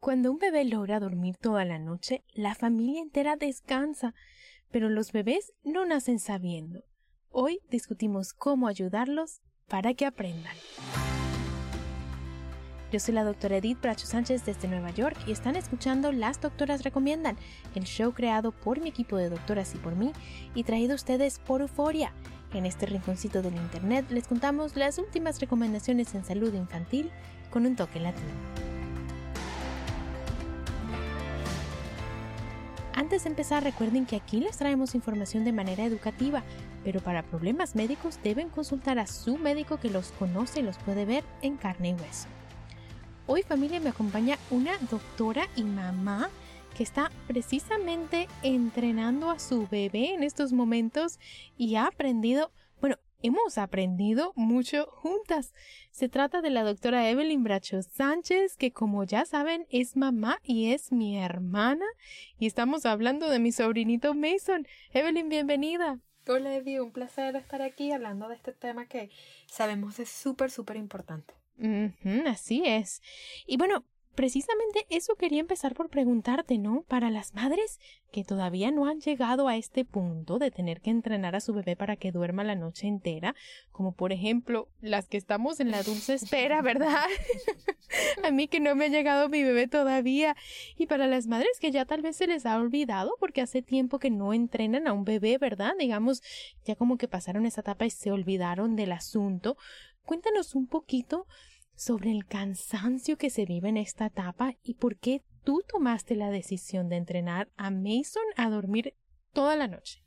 Cuando 0.00 0.30
un 0.30 0.38
bebé 0.38 0.64
logra 0.64 1.00
dormir 1.00 1.36
toda 1.40 1.64
la 1.64 1.80
noche, 1.80 2.22
la 2.32 2.54
familia 2.54 3.02
entera 3.02 3.34
descansa, 3.34 4.14
pero 4.70 4.88
los 4.88 5.10
bebés 5.10 5.52
no 5.64 5.84
nacen 5.86 6.20
sabiendo. 6.20 6.84
Hoy 7.30 7.58
discutimos 7.68 8.32
cómo 8.32 8.68
ayudarlos 8.68 9.40
para 9.66 9.94
que 9.94 10.06
aprendan. 10.06 10.54
Yo 12.92 13.00
soy 13.00 13.12
la 13.12 13.24
doctora 13.24 13.56
Edith 13.56 13.80
Bracho 13.80 14.06
Sánchez 14.06 14.46
desde 14.46 14.68
Nueva 14.68 14.92
York 14.92 15.16
y 15.26 15.32
están 15.32 15.56
escuchando 15.56 16.12
Las 16.12 16.40
Doctoras 16.40 16.84
Recomiendan, 16.84 17.36
el 17.74 17.82
show 17.82 18.14
creado 18.14 18.52
por 18.52 18.80
mi 18.80 18.88
equipo 18.88 19.16
de 19.16 19.28
doctoras 19.28 19.74
y 19.74 19.78
por 19.78 19.96
mí 19.96 20.12
y 20.54 20.62
traído 20.62 20.92
a 20.92 20.94
ustedes 20.94 21.40
por 21.40 21.60
Euforia. 21.60 22.14
En 22.54 22.66
este 22.66 22.86
rinconcito 22.86 23.42
del 23.42 23.56
Internet 23.56 24.06
les 24.10 24.28
contamos 24.28 24.76
las 24.76 24.96
últimas 24.98 25.40
recomendaciones 25.40 26.14
en 26.14 26.24
salud 26.24 26.54
infantil 26.54 27.10
con 27.50 27.66
un 27.66 27.74
toque 27.74 27.98
latino. 27.98 28.77
Antes 32.98 33.22
de 33.22 33.30
empezar, 33.30 33.62
recuerden 33.62 34.06
que 34.06 34.16
aquí 34.16 34.40
les 34.40 34.58
traemos 34.58 34.96
información 34.96 35.44
de 35.44 35.52
manera 35.52 35.84
educativa, 35.84 36.42
pero 36.82 36.98
para 36.98 37.22
problemas 37.22 37.76
médicos 37.76 38.18
deben 38.24 38.48
consultar 38.48 38.98
a 38.98 39.06
su 39.06 39.38
médico 39.38 39.78
que 39.78 39.88
los 39.88 40.10
conoce 40.10 40.58
y 40.58 40.62
los 40.64 40.78
puede 40.78 41.04
ver 41.04 41.22
en 41.40 41.56
carne 41.56 41.90
y 41.90 41.92
hueso. 41.92 42.26
Hoy 43.28 43.44
familia 43.44 43.78
me 43.78 43.90
acompaña 43.90 44.36
una 44.50 44.72
doctora 44.90 45.46
y 45.54 45.62
mamá 45.62 46.28
que 46.76 46.82
está 46.82 47.12
precisamente 47.28 48.26
entrenando 48.42 49.30
a 49.30 49.38
su 49.38 49.68
bebé 49.68 50.14
en 50.14 50.24
estos 50.24 50.52
momentos 50.52 51.20
y 51.56 51.76
ha 51.76 51.86
aprendido 51.86 52.50
hemos 53.22 53.58
aprendido 53.58 54.32
mucho 54.36 54.86
juntas. 54.86 55.52
Se 55.90 56.08
trata 56.08 56.40
de 56.40 56.50
la 56.50 56.62
doctora 56.62 57.08
Evelyn 57.10 57.42
Bracho 57.42 57.82
Sánchez, 57.82 58.56
que 58.56 58.72
como 58.72 59.04
ya 59.04 59.24
saben 59.24 59.66
es 59.70 59.96
mamá 59.96 60.38
y 60.42 60.72
es 60.72 60.92
mi 60.92 61.18
hermana, 61.18 61.86
y 62.38 62.46
estamos 62.46 62.86
hablando 62.86 63.28
de 63.28 63.38
mi 63.38 63.52
sobrinito 63.52 64.14
Mason. 64.14 64.66
Evelyn, 64.92 65.28
bienvenida. 65.28 66.00
Hola 66.26 66.54
Eddie, 66.54 66.80
un 66.80 66.92
placer 66.92 67.34
estar 67.36 67.62
aquí 67.62 67.90
hablando 67.90 68.28
de 68.28 68.34
este 68.34 68.52
tema 68.52 68.86
que 68.86 69.10
sabemos 69.46 69.98
es 69.98 70.10
súper, 70.10 70.50
súper 70.50 70.76
importante. 70.76 71.34
así 72.26 72.62
es. 72.66 73.02
Y 73.46 73.56
bueno, 73.56 73.84
precisamente 74.18 74.84
eso 74.90 75.14
quería 75.14 75.38
empezar 75.38 75.76
por 75.76 75.90
preguntarte, 75.90 76.58
¿no? 76.58 76.82
Para 76.88 77.08
las 77.08 77.34
madres 77.34 77.78
que 78.10 78.24
todavía 78.24 78.72
no 78.72 78.86
han 78.86 78.98
llegado 78.98 79.46
a 79.46 79.56
este 79.56 79.84
punto 79.84 80.40
de 80.40 80.50
tener 80.50 80.80
que 80.80 80.90
entrenar 80.90 81.36
a 81.36 81.40
su 81.40 81.54
bebé 81.54 81.76
para 81.76 81.94
que 81.94 82.10
duerma 82.10 82.42
la 82.42 82.56
noche 82.56 82.88
entera, 82.88 83.36
como 83.70 83.92
por 83.92 84.10
ejemplo 84.10 84.66
las 84.80 85.06
que 85.06 85.18
estamos 85.18 85.60
en 85.60 85.70
la 85.70 85.84
dulce 85.84 86.14
espera, 86.14 86.62
¿verdad? 86.62 87.04
a 88.24 88.32
mí 88.32 88.48
que 88.48 88.58
no 88.58 88.74
me 88.74 88.86
ha 88.86 88.88
llegado 88.88 89.28
mi 89.28 89.44
bebé 89.44 89.68
todavía. 89.68 90.34
Y 90.76 90.86
para 90.86 91.06
las 91.06 91.28
madres 91.28 91.60
que 91.60 91.70
ya 91.70 91.84
tal 91.84 92.02
vez 92.02 92.16
se 92.16 92.26
les 92.26 92.44
ha 92.44 92.58
olvidado 92.58 93.12
porque 93.20 93.40
hace 93.40 93.62
tiempo 93.62 94.00
que 94.00 94.10
no 94.10 94.32
entrenan 94.32 94.88
a 94.88 94.94
un 94.94 95.04
bebé, 95.04 95.38
¿verdad? 95.38 95.74
Digamos, 95.78 96.24
ya 96.64 96.74
como 96.74 96.98
que 96.98 97.06
pasaron 97.06 97.46
esa 97.46 97.60
etapa 97.60 97.86
y 97.86 97.90
se 97.90 98.10
olvidaron 98.10 98.74
del 98.74 98.90
asunto. 98.90 99.56
Cuéntanos 100.04 100.56
un 100.56 100.66
poquito 100.66 101.28
sobre 101.78 102.10
el 102.10 102.26
cansancio 102.26 103.16
que 103.16 103.30
se 103.30 103.46
vive 103.46 103.68
en 103.68 103.76
esta 103.76 104.06
etapa 104.06 104.56
y 104.64 104.74
por 104.74 104.96
qué 104.96 105.22
tú 105.44 105.62
tomaste 105.66 106.16
la 106.16 106.28
decisión 106.28 106.88
de 106.88 106.96
entrenar 106.96 107.48
a 107.56 107.70
Mason 107.70 108.24
a 108.36 108.50
dormir 108.50 108.94
toda 109.32 109.54
la 109.54 109.68
noche. 109.68 110.02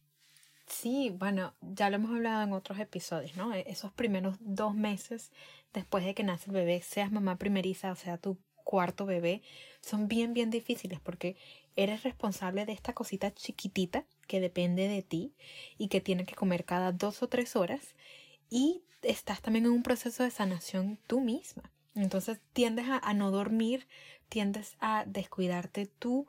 Sí, 0.68 1.16
bueno, 1.18 1.56
ya 1.62 1.90
lo 1.90 1.96
hemos 1.96 2.12
hablado 2.12 2.44
en 2.44 2.52
otros 2.52 2.78
episodios, 2.78 3.38
¿no? 3.38 3.54
E-, 3.54 3.64
esos 3.68 3.94
primeros 3.94 4.36
dos 4.42 4.76
meses 4.76 5.31
después 5.74 6.04
de 6.04 6.14
que 6.14 6.24
nace 6.24 6.50
el 6.50 6.56
bebé, 6.56 6.81
seas 6.81 7.12
mamá 7.12 7.38
primeriza 7.38 7.92
o 7.94 7.96
sea 7.96 8.18
tu 8.18 8.38
cuarto 8.66 9.06
bebé, 9.06 9.42
son 9.81 10.10
bien, 10.10 10.34
bien 10.34 10.50
difíciles 10.50 11.00
porque 11.00 11.38
eres 11.78 12.04
responsable 12.04 12.66
de 12.66 12.74
esta 12.74 12.94
cosita 12.94 13.34
chiquitita 13.34 14.06
que 14.28 14.42
depende 14.42 14.90
de 14.90 15.04
ti 15.04 15.34
y 15.78 15.88
que 15.88 16.02
tiene 16.02 16.26
que 16.26 16.36
comer 16.36 16.66
cada 16.66 16.92
dos 16.92 17.24
o 17.24 17.30
tres 17.30 17.56
horas 17.56 17.96
y 18.51 18.84
estás 19.01 19.41
también 19.41 19.66
en 19.66 19.72
un 19.72 19.81
proceso 19.81 20.22
de 20.22 20.29
sanación 20.29 21.00
tú 21.07 21.22
misma. 21.22 21.72
Entonces 21.95 22.39
tiendes 22.53 22.85
a, 22.88 23.13
no 23.13 23.31
dormir, 23.31 23.88
tiendes 24.29 24.75
a 24.79 25.06
descuidarte 25.07 25.88
tú 25.88 26.28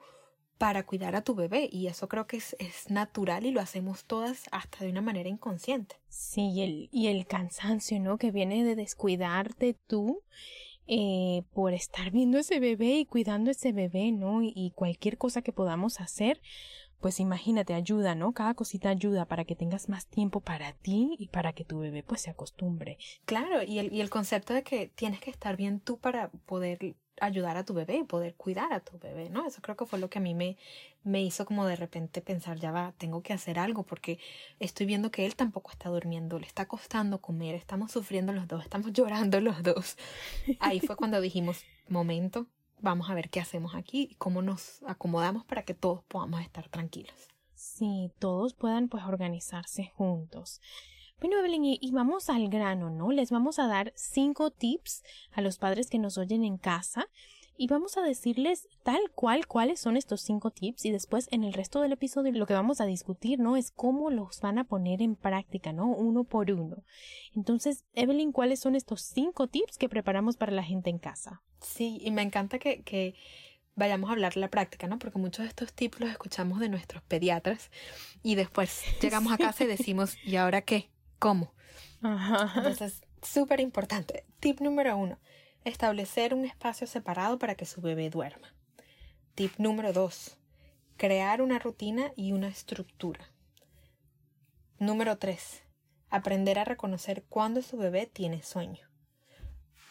para 0.56 0.86
cuidar 0.86 1.16
a 1.16 1.22
tu 1.22 1.34
bebé 1.34 1.68
y 1.70 1.88
eso 1.88 2.08
creo 2.08 2.26
que 2.26 2.36
es, 2.36 2.56
natural 2.88 3.44
y 3.44 3.50
lo 3.50 3.60
hacemos 3.60 4.04
todas 4.04 4.44
hasta 4.52 4.84
de 4.84 4.90
una 4.90 5.02
manera 5.02 5.28
inconsciente. 5.28 5.96
Sí, 6.08 6.50
y 6.52 6.62
el, 6.62 6.88
y 6.92 7.08
el 7.08 7.26
cansancio, 7.26 8.00
¿no? 8.00 8.16
Que 8.16 8.30
viene 8.30 8.64
de 8.64 8.76
descuidarte 8.76 9.76
tú 9.86 10.22
eh, 10.86 11.42
por 11.52 11.74
estar 11.74 12.12
viendo 12.12 12.38
ese 12.38 12.60
bebé 12.60 12.98
y 12.98 13.06
cuidando 13.06 13.50
ese 13.50 13.72
bebé, 13.72 14.12
¿no? 14.12 14.42
y 14.42 14.72
cualquier 14.74 15.18
cosa 15.18 15.42
que 15.42 15.52
podamos 15.52 16.00
hacer, 16.00 16.40
pues 17.02 17.20
imagínate, 17.20 17.74
ayuda, 17.74 18.14
¿no? 18.14 18.32
Cada 18.32 18.54
cosita 18.54 18.88
ayuda 18.88 19.26
para 19.26 19.44
que 19.44 19.56
tengas 19.56 19.88
más 19.88 20.06
tiempo 20.06 20.40
para 20.40 20.72
ti 20.72 21.16
y 21.18 21.28
para 21.28 21.52
que 21.52 21.64
tu 21.64 21.80
bebé 21.80 22.02
pues 22.02 22.22
se 22.22 22.30
acostumbre. 22.30 22.96
Claro, 23.26 23.62
y 23.62 23.80
el, 23.80 23.92
y 23.92 24.00
el 24.00 24.08
concepto 24.08 24.54
de 24.54 24.62
que 24.62 24.86
tienes 24.86 25.20
que 25.20 25.30
estar 25.30 25.56
bien 25.56 25.80
tú 25.80 25.98
para 25.98 26.30
poder 26.46 26.94
ayudar 27.20 27.56
a 27.56 27.64
tu 27.64 27.74
bebé 27.74 27.96
y 27.96 28.04
poder 28.04 28.34
cuidar 28.36 28.72
a 28.72 28.80
tu 28.80 28.98
bebé, 28.98 29.30
¿no? 29.30 29.46
Eso 29.46 29.60
creo 29.60 29.76
que 29.76 29.84
fue 29.84 29.98
lo 29.98 30.08
que 30.08 30.18
a 30.18 30.22
mí 30.22 30.34
me, 30.34 30.56
me 31.02 31.22
hizo 31.22 31.44
como 31.44 31.66
de 31.66 31.76
repente 31.76 32.20
pensar, 32.20 32.58
ya 32.58 32.70
va, 32.70 32.94
tengo 32.98 33.22
que 33.22 33.32
hacer 33.32 33.58
algo 33.58 33.82
porque 33.82 34.18
estoy 34.60 34.86
viendo 34.86 35.10
que 35.10 35.26
él 35.26 35.34
tampoco 35.34 35.72
está 35.72 35.90
durmiendo, 35.90 36.38
le 36.38 36.46
está 36.46 36.66
costando 36.66 37.20
comer, 37.20 37.56
estamos 37.56 37.90
sufriendo 37.90 38.32
los 38.32 38.46
dos, 38.46 38.62
estamos 38.62 38.92
llorando 38.92 39.40
los 39.40 39.62
dos. 39.62 39.96
Ahí 40.60 40.80
fue 40.80 40.96
cuando 40.96 41.20
dijimos, 41.20 41.64
momento, 41.88 42.46
vamos 42.82 43.08
a 43.08 43.14
ver 43.14 43.30
qué 43.30 43.40
hacemos 43.40 43.74
aquí 43.74 44.08
y 44.10 44.14
cómo 44.16 44.42
nos 44.42 44.82
acomodamos 44.86 45.44
para 45.44 45.62
que 45.62 45.72
todos 45.72 46.04
podamos 46.04 46.42
estar 46.42 46.68
tranquilos. 46.68 47.14
Sí, 47.54 48.10
todos 48.18 48.54
puedan 48.54 48.88
pues 48.88 49.04
organizarse 49.04 49.92
juntos. 49.94 50.60
Bueno, 51.20 51.38
Evelyn, 51.38 51.64
y, 51.64 51.90
vamos 51.92 52.28
al 52.28 52.48
grano, 52.48 52.90
¿no? 52.90 53.12
Les 53.12 53.30
vamos 53.30 53.60
a 53.60 53.68
dar 53.68 53.92
cinco 53.94 54.50
tips 54.50 55.04
a 55.30 55.40
los 55.40 55.56
padres 55.58 55.88
que 55.88 56.00
nos 56.00 56.18
oyen 56.18 56.42
en 56.42 56.58
casa 56.58 57.08
y 57.56 57.66
vamos 57.66 57.96
a 57.96 58.02
decirles 58.02 58.68
tal 58.82 59.10
cual 59.14 59.46
cuáles 59.46 59.80
son 59.80 59.96
estos 59.96 60.20
cinco 60.22 60.50
tips 60.50 60.84
y 60.84 60.90
después 60.90 61.28
en 61.30 61.44
el 61.44 61.52
resto 61.52 61.80
del 61.80 61.92
episodio 61.92 62.32
lo 62.32 62.46
que 62.46 62.54
vamos 62.54 62.80
a 62.80 62.86
discutir, 62.86 63.38
¿no? 63.38 63.56
Es 63.56 63.70
cómo 63.70 64.10
los 64.10 64.40
van 64.40 64.58
a 64.58 64.64
poner 64.64 65.02
en 65.02 65.16
práctica, 65.16 65.72
¿no? 65.72 65.88
Uno 65.88 66.24
por 66.24 66.50
uno. 66.50 66.82
Entonces, 67.34 67.84
Evelyn, 67.94 68.32
¿cuáles 68.32 68.60
son 68.60 68.74
estos 68.74 69.02
cinco 69.02 69.46
tips 69.46 69.78
que 69.78 69.88
preparamos 69.88 70.36
para 70.36 70.52
la 70.52 70.62
gente 70.62 70.90
en 70.90 70.98
casa? 70.98 71.42
Sí, 71.60 71.98
y 72.02 72.10
me 72.10 72.22
encanta 72.22 72.58
que, 72.58 72.82
que 72.82 73.14
vayamos 73.74 74.10
a 74.10 74.14
hablar 74.14 74.34
de 74.34 74.40
la 74.40 74.50
práctica, 74.50 74.86
¿no? 74.86 74.98
Porque 74.98 75.18
muchos 75.18 75.44
de 75.44 75.48
estos 75.48 75.72
tips 75.72 76.00
los 76.00 76.10
escuchamos 76.10 76.60
de 76.60 76.68
nuestros 76.68 77.02
pediatras 77.02 77.70
y 78.22 78.34
después 78.34 78.82
llegamos 79.00 79.32
a 79.32 79.38
casa 79.38 79.64
y 79.64 79.66
decimos, 79.66 80.16
¿y 80.24 80.36
ahora 80.36 80.62
qué? 80.62 80.90
¿Cómo? 81.18 81.52
Ajá. 82.02 82.52
Entonces, 82.56 83.02
súper 83.22 83.60
importante. 83.60 84.24
Tip 84.40 84.60
número 84.60 84.96
uno, 84.96 85.18
establecer 85.64 86.34
un 86.34 86.44
espacio 86.44 86.86
separado 86.86 87.38
para 87.38 87.54
que 87.54 87.66
su 87.66 87.80
bebé 87.80 88.10
duerma. 88.10 88.54
Tip 89.34 89.52
número 89.58 89.92
dos, 89.92 90.36
crear 90.96 91.42
una 91.42 91.58
rutina 91.58 92.12
y 92.16 92.32
una 92.32 92.48
estructura. 92.48 93.32
Número 94.78 95.16
tres, 95.18 95.62
aprender 96.10 96.58
a 96.58 96.64
reconocer 96.64 97.24
cuándo 97.28 97.62
su 97.62 97.76
bebé 97.76 98.06
tiene 98.06 98.42
sueño. 98.42 98.88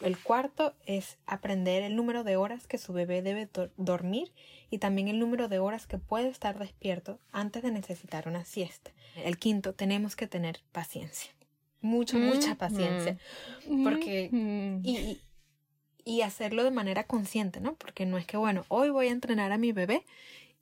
El 0.00 0.18
cuarto 0.18 0.74
es 0.84 1.18
aprender 1.26 1.82
el 1.84 1.94
número 1.94 2.24
de 2.24 2.36
horas 2.36 2.66
que 2.66 2.76
su 2.76 2.92
bebé 2.92 3.22
debe 3.22 3.48
dormir 3.76 4.32
y 4.68 4.78
también 4.78 5.06
el 5.06 5.20
número 5.20 5.48
de 5.48 5.60
horas 5.60 5.86
que 5.86 5.98
puede 5.98 6.28
estar 6.28 6.58
despierto 6.58 7.20
antes 7.30 7.62
de 7.62 7.70
necesitar 7.70 8.26
una 8.26 8.44
siesta. 8.44 8.90
El 9.14 9.38
quinto, 9.38 9.74
tenemos 9.74 10.16
que 10.16 10.26
tener 10.26 10.60
paciencia. 10.72 11.30
Mucha, 11.80 12.18
mucha 12.18 12.56
paciencia. 12.56 13.16
Porque, 13.84 14.28
y, 14.32 14.96
y 14.96 15.20
hacerlo 16.22 16.64
de 16.64 16.70
manera 16.70 17.04
consciente, 17.04 17.60
¿no? 17.60 17.74
Porque 17.74 18.06
no 18.06 18.18
es 18.18 18.26
que, 18.26 18.36
bueno, 18.36 18.64
hoy 18.68 18.90
voy 18.90 19.08
a 19.08 19.12
entrenar 19.12 19.52
a 19.52 19.58
mi 19.58 19.72
bebé 19.72 20.04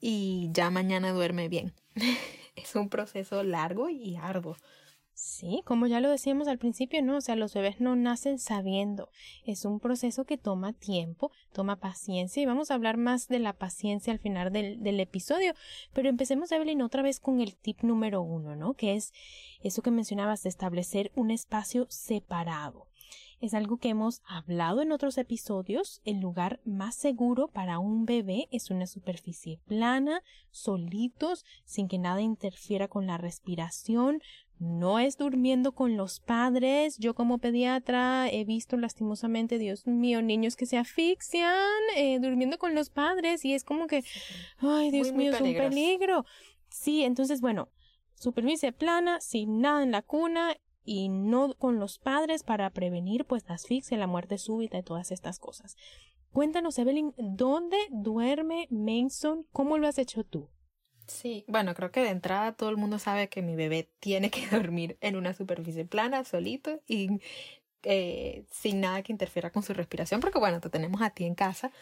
y 0.01 0.49
ya 0.53 0.71
mañana 0.71 1.13
duerme 1.13 1.49
bien. 1.49 1.73
es 2.57 2.75
un 2.75 2.89
proceso 2.89 3.43
largo 3.43 3.89
y 3.89 4.17
arduo. 4.17 4.57
Sí, 5.23 5.61
como 5.67 5.87
ya 5.87 6.01
lo 6.01 6.09
decíamos 6.09 6.49
al 6.49 6.57
principio, 6.57 7.03
¿no? 7.03 7.19
O 7.19 7.21
sea, 7.21 7.37
los 7.37 7.53
bebés 7.53 7.79
no 7.79 7.95
nacen 7.95 8.39
sabiendo. 8.39 9.11
Es 9.45 9.67
un 9.67 9.79
proceso 9.79 10.25
que 10.25 10.39
toma 10.39 10.73
tiempo, 10.73 11.31
toma 11.53 11.77
paciencia 11.77 12.43
y 12.43 12.47
vamos 12.47 12.71
a 12.71 12.75
hablar 12.75 12.97
más 12.97 13.29
de 13.29 13.39
la 13.39 13.53
paciencia 13.53 14.15
al 14.15 14.19
final 14.19 14.51
del, 14.51 14.83
del 14.83 14.99
episodio. 14.99 15.53
Pero 15.93 16.09
empecemos, 16.09 16.51
Evelyn, 16.53 16.81
otra 16.81 17.03
vez 17.03 17.21
con 17.21 17.43
el 17.43 17.55
tip 17.55 17.83
número 17.83 18.23
uno, 18.23 18.57
¿no? 18.57 18.73
Que 18.73 18.95
es 18.95 19.13
eso 19.63 19.83
que 19.83 19.91
mencionabas 19.91 20.43
de 20.43 20.49
establecer 20.49 21.13
un 21.15 21.31
espacio 21.31 21.87
separado. 21.91 22.90
Es 23.41 23.55
algo 23.55 23.79
que 23.79 23.89
hemos 23.89 24.21
hablado 24.29 24.83
en 24.83 24.93
otros 24.93 25.17
episodios. 25.17 26.03
El 26.05 26.21
lugar 26.21 26.61
más 26.67 26.95
seguro 26.95 27.49
para 27.49 27.79
un 27.79 28.05
bebé 28.05 28.49
es 28.51 28.71
una 28.71 28.87
superficie 28.87 29.61
plana, 29.67 30.23
solitos, 30.51 31.47
sin 31.65 31.89
que 31.89 31.99
nada 31.99 32.21
interfiera 32.21 32.87
con 32.87 33.07
la 33.07 33.17
respiración, 33.17 34.21
no 34.59 34.99
es 34.99 35.17
durmiendo 35.17 35.73
con 35.73 35.97
los 35.97 36.21
padres. 36.21 36.99
Yo 36.99 37.15
como 37.15 37.39
pediatra 37.39 38.29
he 38.29 38.45
visto 38.45 38.77
lastimosamente, 38.77 39.59
Dios 39.59 39.87
mío, 39.87 40.21
niños 40.21 40.55
que 40.55 40.67
se 40.67 40.77
asfixian 40.77 41.81
eh, 41.97 42.19
durmiendo 42.21 42.59
con 42.59 42.75
los 42.75 42.91
padres 42.91 43.43
y 43.47 43.55
es 43.55 43.65
como 43.65 43.87
que, 43.87 44.05
ay, 44.59 44.91
Dios 44.91 45.13
mío, 45.13 45.33
es 45.33 45.41
un 45.41 45.55
peligro. 45.55 46.27
Sí, 46.69 47.05
entonces, 47.05 47.41
bueno, 47.41 47.71
superficie 48.17 48.73
plana, 48.73 49.19
sin 49.23 49.61
nada 49.61 49.83
en 49.83 49.93
la 49.93 50.03
cuna 50.03 50.55
y 50.85 51.09
no 51.09 51.55
con 51.55 51.79
los 51.79 51.99
padres 51.99 52.43
para 52.43 52.71
prevenir 52.71 53.25
pues 53.25 53.45
la 53.49 53.55
asfixia, 53.55 53.99
la 53.99 54.07
muerte 54.07 54.39
súbita 54.39 54.79
y 54.79 54.83
todas 54.83 55.11
estas 55.11 55.39
cosas. 55.39 55.77
Cuéntanos, 56.33 56.79
Evelyn, 56.79 57.13
¿dónde 57.19 57.77
duerme 57.91 58.69
Mason? 58.71 59.47
¿Cómo 59.53 59.79
lo 59.79 59.89
has 59.89 59.99
hecho 59.99 60.25
tú? 60.25 60.49
Sí, 61.07 61.45
bueno, 61.49 61.75
creo 61.75 61.91
que 61.91 62.03
de 62.03 62.11
entrada 62.11 62.53
todo 62.53 62.71
el 62.71 62.77
mundo 62.77 63.01
sabe 63.01 63.29
que 63.29 63.43
mi 63.43 63.57
bebé 63.57 63.91
tiene 63.99 64.31
que 64.31 64.47
dormir 64.51 64.97
en 65.01 65.17
una 65.17 65.35
superficie 65.35 65.85
plana, 65.85 66.25
solito 66.25 66.81
y 66.87 67.21
eh, 67.83 68.45
sin 68.51 68.81
nada 68.81 69.03
que 69.03 69.13
interfiera 69.13 69.51
con 69.51 69.63
su 69.63 69.75
respiración, 69.75 70.21
porque 70.21 70.39
bueno, 70.39 70.61
te 70.61 70.71
tenemos 70.71 71.03
a 71.03 71.11
ti 71.11 71.25
en 71.25 71.35
casa, 71.35 71.73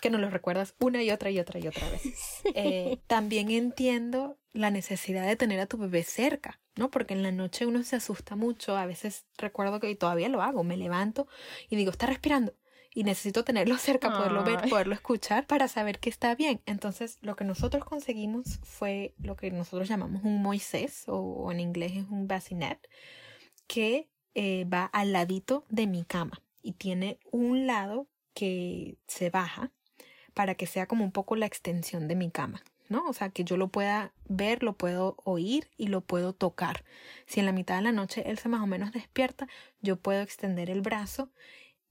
que 0.00 0.10
nos 0.10 0.20
lo 0.20 0.30
recuerdas 0.30 0.74
una 0.80 1.02
y 1.02 1.10
otra 1.10 1.30
y 1.30 1.38
otra 1.38 1.60
y 1.60 1.68
otra 1.68 1.88
vez. 1.88 2.02
Eh, 2.54 2.98
también 3.06 3.50
entiendo 3.50 4.36
la 4.52 4.70
necesidad 4.70 5.26
de 5.26 5.36
tener 5.36 5.60
a 5.60 5.66
tu 5.66 5.78
bebé 5.78 6.02
cerca, 6.02 6.60
¿no? 6.76 6.90
Porque 6.90 7.14
en 7.14 7.22
la 7.22 7.32
noche 7.32 7.66
uno 7.66 7.82
se 7.82 7.96
asusta 7.96 8.36
mucho, 8.36 8.76
a 8.76 8.84
veces 8.84 9.26
recuerdo 9.38 9.80
que 9.80 9.94
todavía 9.94 10.28
lo 10.28 10.42
hago, 10.42 10.64
me 10.64 10.76
levanto 10.76 11.28
y 11.70 11.76
digo, 11.76 11.90
está 11.90 12.06
respirando, 12.06 12.54
y 12.94 13.04
necesito 13.04 13.44
tenerlo 13.44 13.78
cerca, 13.78 14.12
poderlo 14.12 14.44
ver, 14.44 14.68
poderlo 14.68 14.94
escuchar 14.94 15.46
para 15.46 15.68
saber 15.68 15.98
que 15.98 16.10
está 16.10 16.34
bien. 16.34 16.60
Entonces, 16.66 17.18
lo 17.22 17.36
que 17.36 17.44
nosotros 17.44 17.84
conseguimos 17.84 18.60
fue 18.62 19.14
lo 19.18 19.36
que 19.36 19.50
nosotros 19.50 19.88
llamamos 19.88 20.22
un 20.24 20.42
Moisés, 20.42 21.04
o, 21.06 21.50
en 21.50 21.60
inglés 21.60 21.92
es 21.96 22.04
un 22.10 22.28
bassinet, 22.28 22.86
que 23.66 24.10
eh, 24.34 24.64
va 24.64 24.84
al 24.84 25.12
ladito 25.12 25.64
de 25.68 25.86
mi 25.86 26.04
cama 26.04 26.42
y 26.62 26.72
tiene 26.72 27.18
un 27.30 27.66
lado 27.66 28.06
que 28.34 28.96
se 29.06 29.30
baja 29.30 29.70
para 30.34 30.54
que 30.54 30.66
sea 30.66 30.86
como 30.86 31.04
un 31.04 31.12
poco 31.12 31.36
la 31.36 31.46
extensión 31.46 32.08
de 32.08 32.16
mi 32.16 32.30
cama. 32.30 32.62
¿no? 32.88 33.08
O 33.08 33.12
sea, 33.12 33.30
que 33.30 33.42
yo 33.42 33.56
lo 33.56 33.68
pueda 33.68 34.12
ver, 34.28 34.62
lo 34.62 34.74
puedo 34.74 35.16
oír 35.24 35.68
y 35.76 35.88
lo 35.88 36.02
puedo 36.02 36.32
tocar. 36.32 36.84
Si 37.26 37.40
en 37.40 37.46
la 37.46 37.52
mitad 37.52 37.76
de 37.76 37.82
la 37.82 37.92
noche 37.92 38.22
él 38.26 38.38
se 38.38 38.48
más 38.48 38.60
o 38.60 38.66
menos 38.66 38.92
despierta, 38.92 39.48
yo 39.80 39.96
puedo 39.96 40.20
extender 40.20 40.70
el 40.70 40.82
brazo 40.82 41.30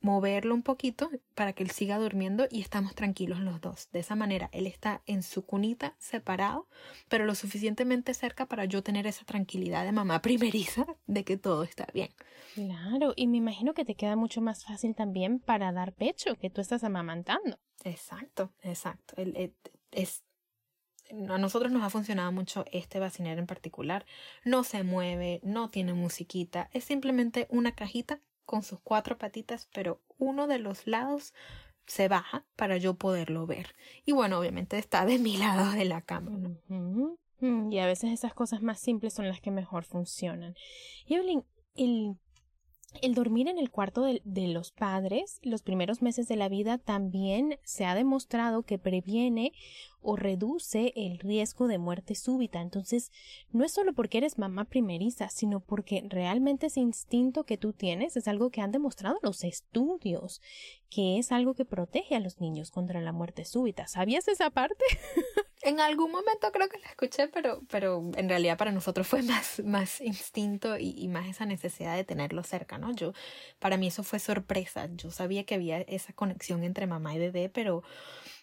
moverlo 0.01 0.56
un 0.56 0.63
poquito 0.63 1.09
para 1.36 1.53
que 1.53 1.63
él 1.63 1.69
siga 1.69 1.98
durmiendo 2.00 2.48
y 2.50 2.62
estamos 2.62 2.95
tranquilos 2.95 3.39
los 3.39 3.62
dos. 3.62 3.89
De 3.92 4.00
esa 4.00 4.15
manera, 4.15 4.50
él 4.51 4.68
está 4.68 5.01
en 5.06 5.24
su 5.24 5.45
cunita 5.45 5.95
separado, 6.00 6.68
pero 7.07 7.25
lo 7.25 7.36
suficientemente 7.36 8.13
cerca 8.13 8.48
para 8.48 8.65
yo 8.65 8.83
tener 8.83 9.07
esa 9.07 9.25
tranquilidad 9.25 9.86
de 9.86 9.92
mamá 9.92 10.21
primeriza 10.21 10.86
de 11.06 11.24
que 11.24 11.38
todo 11.38 11.63
está 11.63 11.88
bien. 11.94 12.09
Claro, 12.56 13.13
y 13.15 13.27
me 13.27 13.38
imagino 13.38 13.74
que 13.74 13.86
te 13.86 13.95
queda 13.95 14.15
mucho 14.15 14.42
más 14.42 14.65
fácil 14.65 14.95
también 14.95 15.39
para 15.39 15.71
dar 15.71 15.94
pecho, 15.94 16.36
que 16.36 16.50
tú 16.50 16.62
estás 16.62 16.83
amamantando. 16.83 17.59
Exacto, 17.83 18.51
exacto. 18.62 19.15
es, 19.92 20.24
a 21.30 21.38
nosotros 21.38 21.71
nos 21.71 21.83
ha 21.83 21.89
funcionado 21.89 22.31
mucho 22.31 22.65
este 22.71 23.00
bacinero 23.00 23.39
en 23.39 23.47
particular. 23.47 24.06
No 24.45 24.63
se 24.63 24.83
mueve, 24.83 25.42
no 25.44 25.69
tiene 25.69 25.94
musiquita, 25.94 26.69
es 26.74 26.86
simplemente 26.86 27.47
una 27.50 27.74
cajita 27.74 28.21
con 28.46 28.64
sus 28.64 28.80
cuatro 28.80 29.18
patitas, 29.18 29.70
pero 29.74 30.02
uno 30.18 30.48
de 30.48 30.60
los 30.60 30.88
lados 30.88 31.34
se 31.86 32.08
baja 32.08 32.46
para 32.56 32.78
yo 32.78 32.94
poderlo 32.94 33.46
ver. 33.46 33.76
Y 34.06 34.12
bueno, 34.12 34.40
obviamente 34.40 34.78
está 34.78 35.06
de 35.06 35.20
mi 35.20 35.38
lado 35.38 35.72
de 35.72 35.86
la 35.86 36.02
cama. 36.02 36.32
Mm, 36.68 37.72
y 37.72 37.80
a 37.80 37.86
veces 37.86 38.12
esas 38.12 38.34
cosas 38.34 38.62
más 38.62 38.80
simples 38.80 39.14
son 39.14 39.28
las 39.28 39.42
que 39.42 39.52
mejor 39.52 39.84
funcionan. 39.84 40.56
Y 41.06 41.16
Evelyn, 41.16 41.44
el 41.76 42.16
el 43.02 43.16
dormir 43.16 43.48
en 43.48 43.58
el 43.58 43.72
cuarto 43.72 44.04
de, 44.04 44.22
los 44.48 44.72
padres 44.72 45.40
los 45.44 45.62
primeros 45.62 46.02
meses 46.02 46.28
de 46.28 46.36
la 46.36 46.50
vida 46.50 46.78
también 46.78 47.58
se 47.64 47.86
ha 47.86 47.96
demostrado 47.96 48.64
que 48.64 48.78
previene 48.78 49.54
o 50.02 50.16
reduce 50.16 50.94
el 50.96 51.20
riesgo 51.20 51.68
de 51.68 51.78
muerte 51.78 52.16
súbita. 52.16 52.60
Entonces, 52.60 53.12
no 53.52 53.64
es 53.64 53.72
solo 53.72 53.94
porque 53.94 54.18
eres 54.18 54.38
mamá 54.38 54.66
primeriza, 54.66 55.30
sino 55.30 55.60
porque 55.60 56.04
realmente 56.08 56.68
ese 56.68 56.80
instinto 56.80 57.44
que 57.44 57.58
tú 57.58 57.72
tienes 57.72 58.18
es 58.18 58.28
algo 58.28 58.50
que 58.50 58.62
han 58.62 58.72
demostrado 58.72 59.20
los 59.22 59.44
estudios, 59.44 60.42
que 60.90 61.20
es 61.20 61.32
algo 61.32 61.54
que 61.54 61.66
protege 61.66 62.16
a 62.16 62.20
los 62.20 62.40
niños 62.40 62.72
contra 62.72 63.00
la 63.02 63.12
muerte 63.12 63.46
súbita. 63.46 63.88
¿Sabías 63.88 64.28
esa 64.28 64.50
parte? 64.50 64.84
En 65.63 65.80
algún 65.80 66.12
momento 66.12 66.52
creo 66.52 66.69
que 66.69 66.80
la 66.80 66.88
escuché, 66.88 67.28
pero, 67.28 67.62
pero 67.69 68.04
en 68.16 68.30
realidad 68.30 68.58
para 68.58 68.72
nosotros 68.72 69.08
fue 69.08 69.22
más, 69.24 69.62
más 69.63 70.02
instinto 70.02 70.78
y, 70.78 70.94
y, 70.98 71.08
más 71.08 71.28
esa 71.28 71.46
necesidad 71.46 71.96
de 71.96 72.04
tenerlo 72.04 72.44
cerca, 72.44 72.78
¿no? 72.78 72.94
Yo, 72.94 73.13
para 73.60 73.78
mí 73.78 73.88
eso 73.88 74.04
fue 74.04 74.19
sorpresa. 74.19 74.90
Yo 74.96 75.12
sabía 75.12 75.46
que 75.46 75.56
había 75.56 75.81
esa 75.81 76.13
conexión 76.13 76.63
entre 76.63 76.88
mamá 76.88 77.13
y 77.16 77.19
bebé, 77.19 77.50
pero 77.50 77.84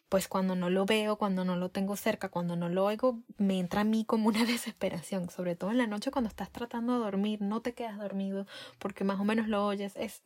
pues 0.09 0.29
cuando 0.29 0.55
no 0.57 0.71
lo 0.71 0.87
veo, 0.87 1.17
cuando 1.17 1.45
no 1.45 1.57
lo 1.57 1.71
tengo 1.71 1.97
cerca, 1.97 2.31
cuando 2.31 2.57
no 2.57 2.69
lo 2.69 2.85
oigo, 2.85 3.21
me 3.37 3.59
entra 3.59 3.83
a 3.83 3.85
mí 3.85 4.05
como 4.05 4.29
una 4.29 4.45
desesperación, 4.47 5.31
sobre 5.31 5.57
todo 5.57 5.71
en 5.71 5.79
la 5.79 5.87
noche 5.87 6.11
cuando 6.11 6.29
estás 6.29 6.51
tratando 6.51 6.95
de 6.95 7.01
dormir, 7.01 7.41
no 7.43 7.61
te 7.63 7.75
quedas 7.75 7.99
dormido 7.99 8.47
porque 8.79 9.05
más 9.05 9.21
o 9.21 9.25
menos 9.25 9.49
lo 9.49 9.67
oyes, 9.67 9.95
es, 9.97 10.23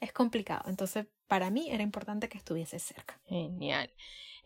es 0.00 0.12
complicado. 0.12 0.68
Entonces, 0.68 1.06
para 1.26 1.50
mí 1.50 1.70
era 1.70 1.82
importante 1.82 2.28
que 2.28 2.38
estuviese 2.38 2.78
cerca. 2.78 3.20
Genial. 3.26 3.90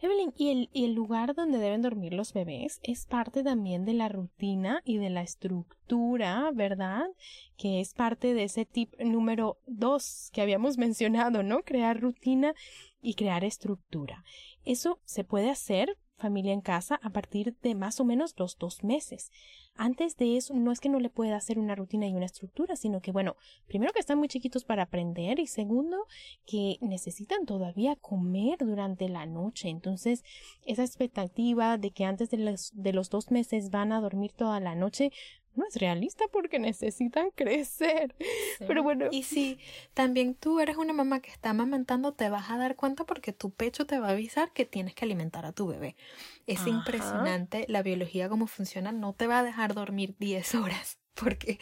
Evelyn, 0.02 0.34
¿y 0.36 0.50
el, 0.50 0.68
¿y 0.72 0.84
el 0.84 0.94
lugar 0.94 1.32
donde 1.32 1.58
deben 1.58 1.80
dormir 1.80 2.12
los 2.12 2.32
bebés 2.32 2.80
es 2.82 3.06
parte 3.06 3.44
también 3.44 3.84
de 3.84 3.92
la 3.92 4.08
rutina 4.08 4.82
y 4.84 4.98
de 4.98 5.10
la 5.10 5.22
estructura, 5.22 6.50
verdad? 6.52 7.06
Que 7.56 7.80
es 7.80 7.94
parte 7.94 8.34
de 8.34 8.42
ese 8.42 8.64
tip 8.64 8.92
número 8.98 9.58
dos 9.68 10.30
que 10.32 10.42
habíamos 10.42 10.76
mencionado, 10.78 11.44
¿no? 11.44 11.62
Crear 11.62 12.00
rutina 12.00 12.52
y 13.00 13.14
crear 13.14 13.44
estructura. 13.44 14.24
Eso 14.64 14.98
se 15.04 15.22
puede 15.22 15.50
hacer 15.50 15.96
familia 16.16 16.52
en 16.52 16.60
casa 16.60 17.00
a 17.02 17.10
partir 17.10 17.56
de 17.62 17.74
más 17.74 18.00
o 18.00 18.04
menos 18.04 18.34
los 18.38 18.58
dos 18.58 18.84
meses. 18.84 19.30
Antes 19.74 20.16
de 20.16 20.36
eso, 20.36 20.54
no 20.54 20.70
es 20.70 20.80
que 20.80 20.90
no 20.90 21.00
le 21.00 21.08
pueda 21.08 21.36
hacer 21.36 21.58
una 21.58 21.74
rutina 21.74 22.06
y 22.06 22.14
una 22.14 22.26
estructura, 22.26 22.76
sino 22.76 23.00
que, 23.00 23.10
bueno, 23.10 23.36
primero 23.66 23.92
que 23.92 24.00
están 24.00 24.18
muy 24.18 24.28
chiquitos 24.28 24.64
para 24.64 24.82
aprender 24.82 25.38
y 25.38 25.46
segundo 25.46 26.06
que 26.46 26.76
necesitan 26.80 27.46
todavía 27.46 27.96
comer 27.96 28.58
durante 28.58 29.08
la 29.08 29.24
noche. 29.24 29.70
Entonces, 29.70 30.24
esa 30.66 30.84
expectativa 30.84 31.78
de 31.78 31.90
que 31.90 32.04
antes 32.04 32.30
de 32.30 32.36
los, 32.36 32.70
de 32.74 32.92
los 32.92 33.08
dos 33.08 33.30
meses 33.30 33.70
van 33.70 33.92
a 33.92 34.00
dormir 34.00 34.32
toda 34.32 34.60
la 34.60 34.74
noche, 34.74 35.10
no 35.54 35.66
es 35.66 35.76
realista 35.76 36.24
porque 36.32 36.58
necesitan 36.58 37.30
crecer. 37.34 38.14
Pero 38.58 38.82
bueno. 38.82 39.06
Y 39.10 39.24
si 39.24 39.58
también 39.94 40.34
tú 40.34 40.60
eres 40.60 40.76
una 40.76 40.92
mamá 40.92 41.20
que 41.20 41.30
está 41.30 41.50
amamantando, 41.50 42.12
te 42.12 42.28
vas 42.28 42.50
a 42.50 42.56
dar 42.56 42.76
cuenta 42.76 43.04
porque 43.04 43.32
tu 43.32 43.50
pecho 43.50 43.86
te 43.86 43.98
va 43.98 44.08
a 44.08 44.12
avisar 44.12 44.52
que 44.52 44.64
tienes 44.64 44.94
que 44.94 45.04
alimentar 45.04 45.46
a 45.46 45.52
tu 45.52 45.66
bebé. 45.66 45.96
Es 46.46 46.66
impresionante 46.66 47.66
la 47.68 47.82
biología 47.82 48.28
cómo 48.28 48.46
funciona, 48.46 48.92
no 48.92 49.12
te 49.12 49.26
va 49.26 49.40
a 49.40 49.44
dejar 49.44 49.74
dormir 49.74 50.16
10 50.18 50.54
horas 50.54 50.98
porque 51.14 51.58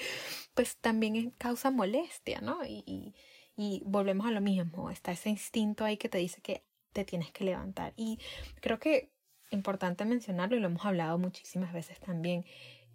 pues 0.54 0.76
también 0.76 1.30
causa 1.32 1.70
molestia, 1.70 2.40
¿no? 2.40 2.64
Y, 2.64 2.84
y, 2.86 3.14
y 3.56 3.82
volvemos 3.84 4.26
a 4.26 4.30
lo 4.30 4.40
mismo, 4.40 4.90
está 4.90 5.12
ese 5.12 5.28
instinto 5.28 5.84
ahí 5.84 5.96
que 5.96 6.08
te 6.08 6.18
dice 6.18 6.40
que 6.40 6.64
te 6.92 7.04
tienes 7.04 7.30
que 7.32 7.44
levantar. 7.44 7.92
Y 7.96 8.18
creo 8.60 8.78
que 8.78 9.10
importante 9.50 10.04
mencionarlo 10.04 10.56
y 10.56 10.60
lo 10.60 10.68
hemos 10.68 10.84
hablado 10.84 11.18
muchísimas 11.18 11.72
veces 11.72 11.98
también. 12.00 12.44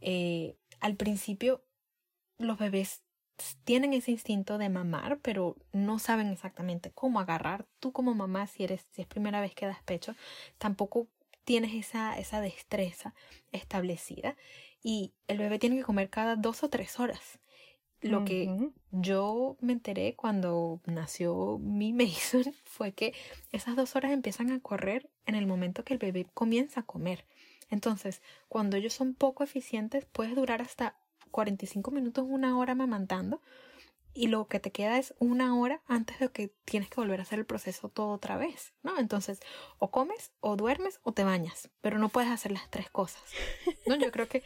Eh, 0.01 0.55
al 0.79 0.95
principio 0.95 1.63
los 2.37 2.57
bebés 2.57 3.01
tienen 3.63 3.93
ese 3.93 4.11
instinto 4.11 4.57
de 4.57 4.69
mamar, 4.69 5.19
pero 5.21 5.57
no 5.73 5.99
saben 5.99 6.27
exactamente 6.27 6.91
cómo 6.91 7.19
agarrar. 7.19 7.65
Tú 7.79 7.91
como 7.91 8.13
mamá, 8.13 8.47
si 8.47 8.63
eres, 8.63 8.85
si 8.91 9.01
es 9.01 9.07
primera 9.07 9.41
vez 9.41 9.53
que 9.53 9.65
das 9.65 9.83
pecho, 9.83 10.15
tampoco 10.57 11.07
tienes 11.43 11.73
esa, 11.73 12.17
esa 12.17 12.41
destreza 12.41 13.13
establecida. 13.51 14.35
Y 14.81 15.13
el 15.27 15.37
bebé 15.37 15.59
tiene 15.59 15.77
que 15.77 15.83
comer 15.83 16.09
cada 16.09 16.35
dos 16.35 16.63
o 16.63 16.69
tres 16.69 16.99
horas. 16.99 17.39
Lo 18.01 18.23
que 18.23 18.47
yo 18.91 19.57
me 19.61 19.73
enteré 19.73 20.15
cuando 20.15 20.79
nació 20.85 21.57
mi 21.57 21.91
Mason 21.91 22.43
fue 22.65 22.91
que 22.91 23.15
esas 23.51 23.75
dos 23.75 23.95
horas 23.95 24.11
empiezan 24.11 24.51
a 24.51 24.59
correr 24.59 25.09
en 25.25 25.33
el 25.33 25.47
momento 25.47 25.83
que 25.83 25.93
el 25.93 25.99
bebé 25.99 26.27
comienza 26.33 26.81
a 26.81 26.85
comer. 26.85 27.25
Entonces, 27.69 28.21
cuando 28.47 28.77
ellos 28.77 28.93
son 28.93 29.13
poco 29.13 29.43
eficientes, 29.43 30.05
puede 30.05 30.35
durar 30.35 30.61
hasta 30.61 30.97
45 31.31 31.91
minutos, 31.91 32.25
una 32.27 32.57
hora 32.57 32.75
mamantando 32.75 33.41
y 34.15 34.27
lo 34.27 34.47
que 34.47 34.61
te 34.61 34.71
queda 34.71 34.97
es 34.97 35.13
una 35.19 35.59
hora 35.59 35.81
antes 35.87 36.19
de 36.19 36.29
que 36.29 36.53
tienes 36.63 36.89
que 36.89 36.95
volver 36.95 37.19
a 37.19 37.23
hacer 37.23 37.37
el 37.37 37.45
proceso 37.45 37.89
todo 37.89 38.11
otra 38.13 38.37
vez, 38.37 38.73
¿no? 38.81 38.97
Entonces, 38.97 39.41
o 39.77 39.91
comes, 39.91 40.31
o 40.39 40.55
duermes, 40.55 41.01
o 41.03 41.11
te 41.11 41.25
bañas, 41.25 41.69
pero 41.81 41.99
no 41.99 42.07
puedes 42.07 42.31
hacer 42.31 42.53
las 42.53 42.69
tres 42.69 42.89
cosas, 42.89 43.21
¿no? 43.85 43.95
Yo 43.95 44.11
creo 44.11 44.29
que 44.29 44.41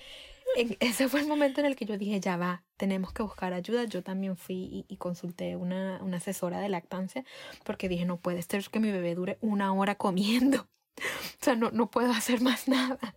ese 0.80 1.08
fue 1.08 1.22
el 1.22 1.28
momento 1.28 1.60
en 1.60 1.68
el 1.68 1.76
que 1.76 1.86
yo 1.86 2.00
dije, 2.00 2.20
ya 2.20 2.36
va, 2.36 2.64
tenemos 2.78 3.14
que 3.14 3.22
buscar 3.22 3.54
ayuda. 3.54 3.84
Yo 3.84 4.02
también 4.02 4.36
fui 4.36 4.86
y, 4.88 4.98
consulté 4.98 5.56
una, 5.56 6.02
una 6.02 6.18
asesora 6.18 6.60
de 6.60 6.70
lactancia 6.70 7.24
porque 7.64 7.88
dije, 7.88 8.06
no 8.06 8.18
puede 8.18 8.42
ser 8.42 8.68
que 8.70 8.80
mi 8.80 8.92
bebé 8.92 9.14
dure 9.14 9.38
una 9.42 9.72
hora 9.72 9.96
comiendo. 9.96 10.68
O 11.41 11.44
sea, 11.44 11.56
no, 11.56 11.72
no 11.72 11.89
puedo 11.89 12.12
hacer 12.12 12.41
más 12.41 12.68
nada. 12.68 13.15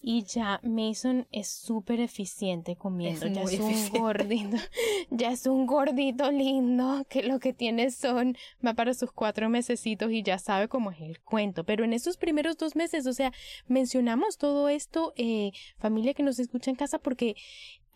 Y 0.00 0.22
ya 0.22 0.60
Mason 0.62 1.26
es 1.32 1.48
súper 1.48 1.98
eficiente 1.98 2.76
comiendo, 2.76 3.26
ya 3.26 3.42
es 3.42 3.58
un 3.58 3.88
gordito, 3.98 4.56
ya 5.10 5.32
es 5.32 5.46
un 5.46 5.66
gordito 5.66 6.30
lindo, 6.30 7.04
que 7.10 7.24
lo 7.24 7.40
que 7.40 7.52
tiene 7.52 7.90
son, 7.90 8.36
va 8.64 8.74
para 8.74 8.94
sus 8.94 9.10
cuatro 9.10 9.48
mesecitos 9.48 10.12
y 10.12 10.22
ya 10.22 10.38
sabe 10.38 10.68
cómo 10.68 10.92
es 10.92 11.00
el 11.00 11.20
cuento. 11.20 11.64
Pero 11.64 11.84
en 11.84 11.92
esos 11.92 12.16
primeros 12.16 12.56
dos 12.56 12.76
meses, 12.76 13.08
o 13.08 13.12
sea, 13.12 13.32
mencionamos 13.66 14.38
todo 14.38 14.68
esto, 14.68 15.14
eh, 15.16 15.50
familia 15.78 16.14
que 16.14 16.22
nos 16.22 16.38
escucha 16.38 16.70
en 16.70 16.76
casa, 16.76 17.00
porque 17.00 17.34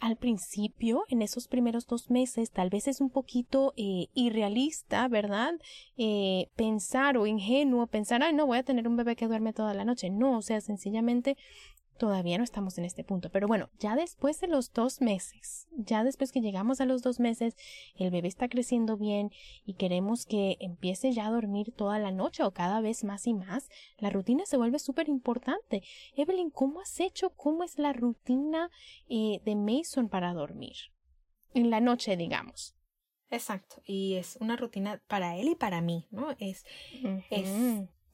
al 0.02 0.16
principio, 0.16 1.04
en 1.08 1.22
esos 1.22 1.46
primeros 1.46 1.86
dos 1.86 2.10
meses, 2.10 2.50
tal 2.50 2.70
vez 2.70 2.88
es 2.88 3.00
un 3.00 3.08
poquito 3.08 3.72
eh, 3.76 4.08
irrealista, 4.14 5.06
¿verdad? 5.06 5.52
Eh, 5.96 6.48
pensar 6.56 7.16
o 7.16 7.28
ingenuo, 7.28 7.86
pensar, 7.86 8.20
ay, 8.20 8.34
no, 8.34 8.48
voy 8.48 8.58
a 8.58 8.64
tener 8.64 8.88
un 8.88 8.96
bebé 8.96 9.14
que 9.14 9.28
duerme 9.28 9.52
toda 9.52 9.74
la 9.74 9.84
noche. 9.84 10.10
No, 10.10 10.38
o 10.38 10.42
sea, 10.42 10.60
sencillamente 10.60 11.36
todavía 12.02 12.36
no 12.36 12.42
estamos 12.42 12.78
en 12.78 12.84
este 12.84 13.04
punto. 13.04 13.30
Pero 13.30 13.46
bueno, 13.46 13.70
ya 13.78 13.94
después 13.94 14.40
de 14.40 14.48
los 14.48 14.72
dos 14.72 15.00
meses, 15.00 15.68
ya 15.70 16.02
después 16.02 16.32
que 16.32 16.40
llegamos 16.40 16.80
a 16.80 16.84
los 16.84 17.00
dos 17.00 17.20
meses, 17.20 17.54
el 17.94 18.10
bebé 18.10 18.26
está 18.26 18.48
creciendo 18.48 18.96
bien 18.96 19.30
y 19.64 19.74
queremos 19.74 20.26
que 20.26 20.56
empiece 20.58 21.12
ya 21.12 21.28
a 21.28 21.30
dormir 21.30 21.72
toda 21.76 22.00
la 22.00 22.10
noche 22.10 22.42
o 22.42 22.50
cada 22.50 22.80
vez 22.80 23.04
más 23.04 23.28
y 23.28 23.34
más, 23.34 23.68
la 23.98 24.10
rutina 24.10 24.46
se 24.46 24.56
vuelve 24.56 24.80
súper 24.80 25.08
importante. 25.08 25.84
Evelyn, 26.16 26.50
¿cómo 26.50 26.80
has 26.80 26.98
hecho? 26.98 27.30
¿Cómo 27.36 27.62
es 27.62 27.78
la 27.78 27.92
rutina 27.92 28.68
eh, 29.08 29.40
de 29.44 29.54
Mason 29.54 30.08
para 30.08 30.34
dormir? 30.34 30.74
En 31.54 31.70
la 31.70 31.78
noche, 31.80 32.16
digamos. 32.16 32.74
Exacto, 33.30 33.80
y 33.86 34.14
es 34.14 34.38
una 34.40 34.56
rutina 34.56 35.00
para 35.06 35.36
él 35.36 35.50
y 35.50 35.54
para 35.54 35.80
mí, 35.80 36.08
¿no? 36.10 36.32
Es, 36.40 36.66
es 37.30 37.48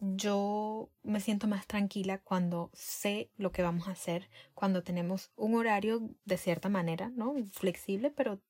yo 0.00 0.90
me 1.02 1.20
siento 1.20 1.46
más 1.46 1.66
tranquila 1.66 2.18
cuando 2.18 2.70
sé 2.72 3.30
lo 3.36 3.52
que 3.52 3.62
vamos 3.62 3.88
a 3.88 3.92
hacer, 3.92 4.28
cuando 4.54 4.82
tenemos 4.82 5.30
un 5.36 5.54
horario 5.54 6.08
de 6.24 6.36
cierta 6.36 6.68
manera, 6.68 7.10
¿no? 7.10 7.34
Flexible, 7.50 8.10
pero 8.10 8.40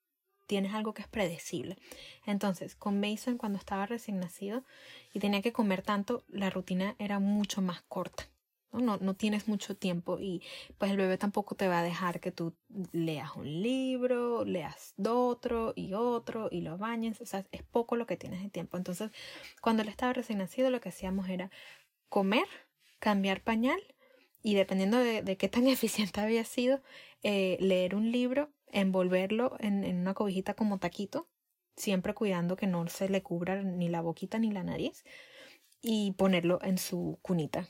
tienes 0.47 0.75
algo 0.75 0.95
que 0.95 1.03
es 1.03 1.09
predecible. 1.09 1.77
Entonces, 2.27 2.75
con 2.75 3.01
Mason, 3.01 3.39
cuando 3.39 3.59
estaba 3.59 3.87
recién 3.87 4.19
nacido 4.19 4.65
y 5.13 5.21
tenía 5.21 5.43
que 5.43 5.53
comer 5.53 5.83
tanto, 5.83 6.25
la 6.29 6.51
rutina 6.51 6.97
era 6.99 7.19
mucho 7.19 7.63
más 7.63 7.83
corta. 7.83 8.29
¿No? 8.73 8.99
No, 8.99 9.15
tienes 9.15 9.49
mucho 9.49 9.77
tiempo 9.77 10.19
y 10.21 10.43
pues 10.79 10.91
el 10.91 10.97
bebé 10.97 11.19
tampoco 11.19 11.55
te 11.55 11.69
va 11.69 11.81
a 11.81 11.83
dejar 11.83 12.21
que 12.21 12.33
tú 12.33 12.55
leas 12.93 13.35
un 13.37 13.63
libro, 13.63 14.45
leas 14.45 14.95
otro 15.05 15.73
y 15.77 15.95
otro 15.95 16.49
y 16.51 16.61
lo 16.61 16.79
bañes, 16.79 17.21
o 17.21 17.27
sea, 17.27 17.45
es 17.53 17.63
poco 17.63 17.97
lo 17.97 18.07
que 18.07 18.17
tienes 18.17 18.43
de 18.43 18.51
tiempo. 18.51 18.77
Entonces, 18.77 19.11
cuando 19.61 19.83
él 19.83 19.89
estaba 19.89 20.13
recién 20.13 20.39
nacido, 20.39 20.71
lo 20.71 20.81
que 20.81 20.91
hacíamos 20.91 21.29
era 21.29 21.51
comer, 22.09 22.47
cambiar 22.99 23.43
pañal 23.43 23.81
y 24.43 24.55
dependiendo 24.55 24.99
de, 24.99 25.37
qué 25.37 25.49
tan 25.49 25.67
eficiente 25.69 26.21
había 26.21 26.45
sido, 26.45 26.83
eh, 27.23 27.57
leer 27.61 27.95
un 27.95 28.13
libro, 28.13 28.51
envolverlo 28.69 29.57
en, 29.61 29.85
en 29.85 29.99
una 29.99 30.15
cobijita 30.15 30.55
como 30.55 30.79
taquito, 30.79 31.29
siempre 31.77 32.15
cuidando 32.15 32.57
que 32.57 32.67
no 32.67 32.87
se 32.89 33.09
le 33.09 33.23
cubra 33.23 33.63
ni 33.63 33.89
la 33.89 34.01
boquita 34.03 34.39
ni 34.39 34.51
la 34.53 34.65
nariz 34.65 35.05
y 35.81 36.13
ponerlo 36.13 36.59
en 36.63 36.77
su 36.77 37.19
cunita 37.23 37.69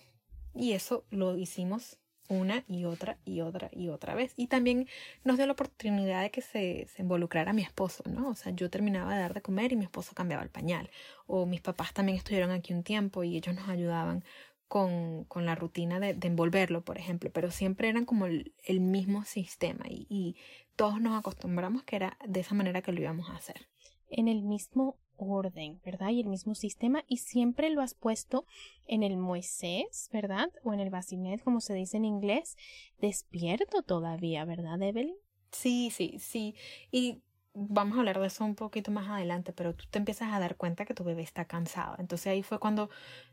y 0.54 0.72
eso 0.72 1.04
lo 1.10 1.36
hicimos 1.36 1.98
una 2.28 2.64
y 2.68 2.84
otra 2.84 3.18
y 3.24 3.40
otra 3.40 3.70
y 3.72 3.88
otra 3.88 4.14
vez. 4.14 4.32
Y 4.36 4.46
también 4.48 4.86
nos 5.24 5.36
dio 5.36 5.46
la 5.46 5.52
oportunidad 5.52 6.22
de 6.22 6.30
que 6.30 6.42
se, 6.42 6.86
se, 6.94 7.02
involucrara 7.02 7.52
mi 7.52 7.62
esposo, 7.62 8.04
¿no? 8.06 8.28
O 8.28 8.34
sea, 8.34 8.52
yo 8.52 8.70
terminaba 8.70 9.14
de 9.14 9.20
dar 9.20 9.34
de 9.34 9.42
comer 9.42 9.72
y 9.72 9.76
mi 9.76 9.84
esposo 9.84 10.14
cambiaba 10.14 10.42
el 10.42 10.50
pañal. 10.50 10.90
O 11.26 11.46
mis 11.46 11.60
papás 11.60 11.92
también 11.92 12.18
estuvieron 12.18 12.50
aquí 12.50 12.72
un 12.72 12.82
tiempo 12.82 13.24
y 13.24 13.36
ellos 13.36 13.54
nos 13.54 13.68
ayudaban 13.68 14.24
con, 14.68 15.24
con 15.24 15.46
la 15.46 15.54
rutina 15.54 15.98
de, 15.98 16.14
de, 16.14 16.28
envolverlo, 16.28 16.84
por 16.84 16.98
ejemplo. 16.98 17.30
Pero 17.32 17.50
siempre 17.50 17.88
eran 17.88 18.04
como 18.04 18.26
el, 18.26 18.54
el 18.64 18.80
mismo 18.80 19.24
sistema 19.24 19.86
y, 19.88 20.06
y 20.10 20.36
todos 20.76 21.00
nos 21.00 21.18
acostumbramos 21.18 21.82
que 21.82 21.96
era 21.96 22.18
de 22.26 22.40
esa 22.40 22.54
manera 22.54 22.82
que 22.82 22.92
lo 22.92 23.00
íbamos 23.00 23.30
a 23.30 23.36
hacer. 23.36 23.68
En 24.10 24.28
el 24.28 24.42
mismo 24.42 24.98
orden, 25.18 25.80
¿verdad? 25.84 26.10
Y 26.10 26.20
el 26.20 26.28
mismo 26.28 26.54
sistema 26.54 27.04
y 27.06 27.18
siempre 27.18 27.70
lo 27.70 27.82
has 27.82 27.94
puesto 27.94 28.46
en 28.86 29.02
el 29.02 29.16
Moisés, 29.16 30.08
¿verdad? 30.12 30.50
O 30.64 30.72
en 30.72 30.80
el 30.80 30.90
Basinet, 30.90 31.42
como 31.42 31.60
se 31.60 31.74
dice 31.74 31.96
en 31.96 32.04
inglés, 32.04 32.56
despierto 33.00 33.82
todavía, 33.82 34.44
¿verdad, 34.44 34.80
Evelyn? 34.82 35.16
Sí, 35.50 35.90
sí, 35.90 36.18
sí. 36.18 36.54
Y 36.90 37.22
vamos 37.54 37.96
a 37.96 38.00
hablar 38.00 38.20
de 38.20 38.26
eso 38.26 38.44
un 38.44 38.54
poquito 38.54 38.90
más 38.90 39.08
adelante, 39.08 39.52
pero 39.52 39.74
tú 39.74 39.86
te 39.90 39.98
empiezas 39.98 40.32
a 40.32 40.40
dar 40.40 40.56
cuenta 40.56 40.84
que 40.84 40.94
tu 40.94 41.04
bebé 41.04 41.22
está 41.22 41.44
cansado. 41.46 41.96
Entonces 41.98 42.28
ahí 42.28 42.42
fue 42.42 42.58
cuando 42.58 42.90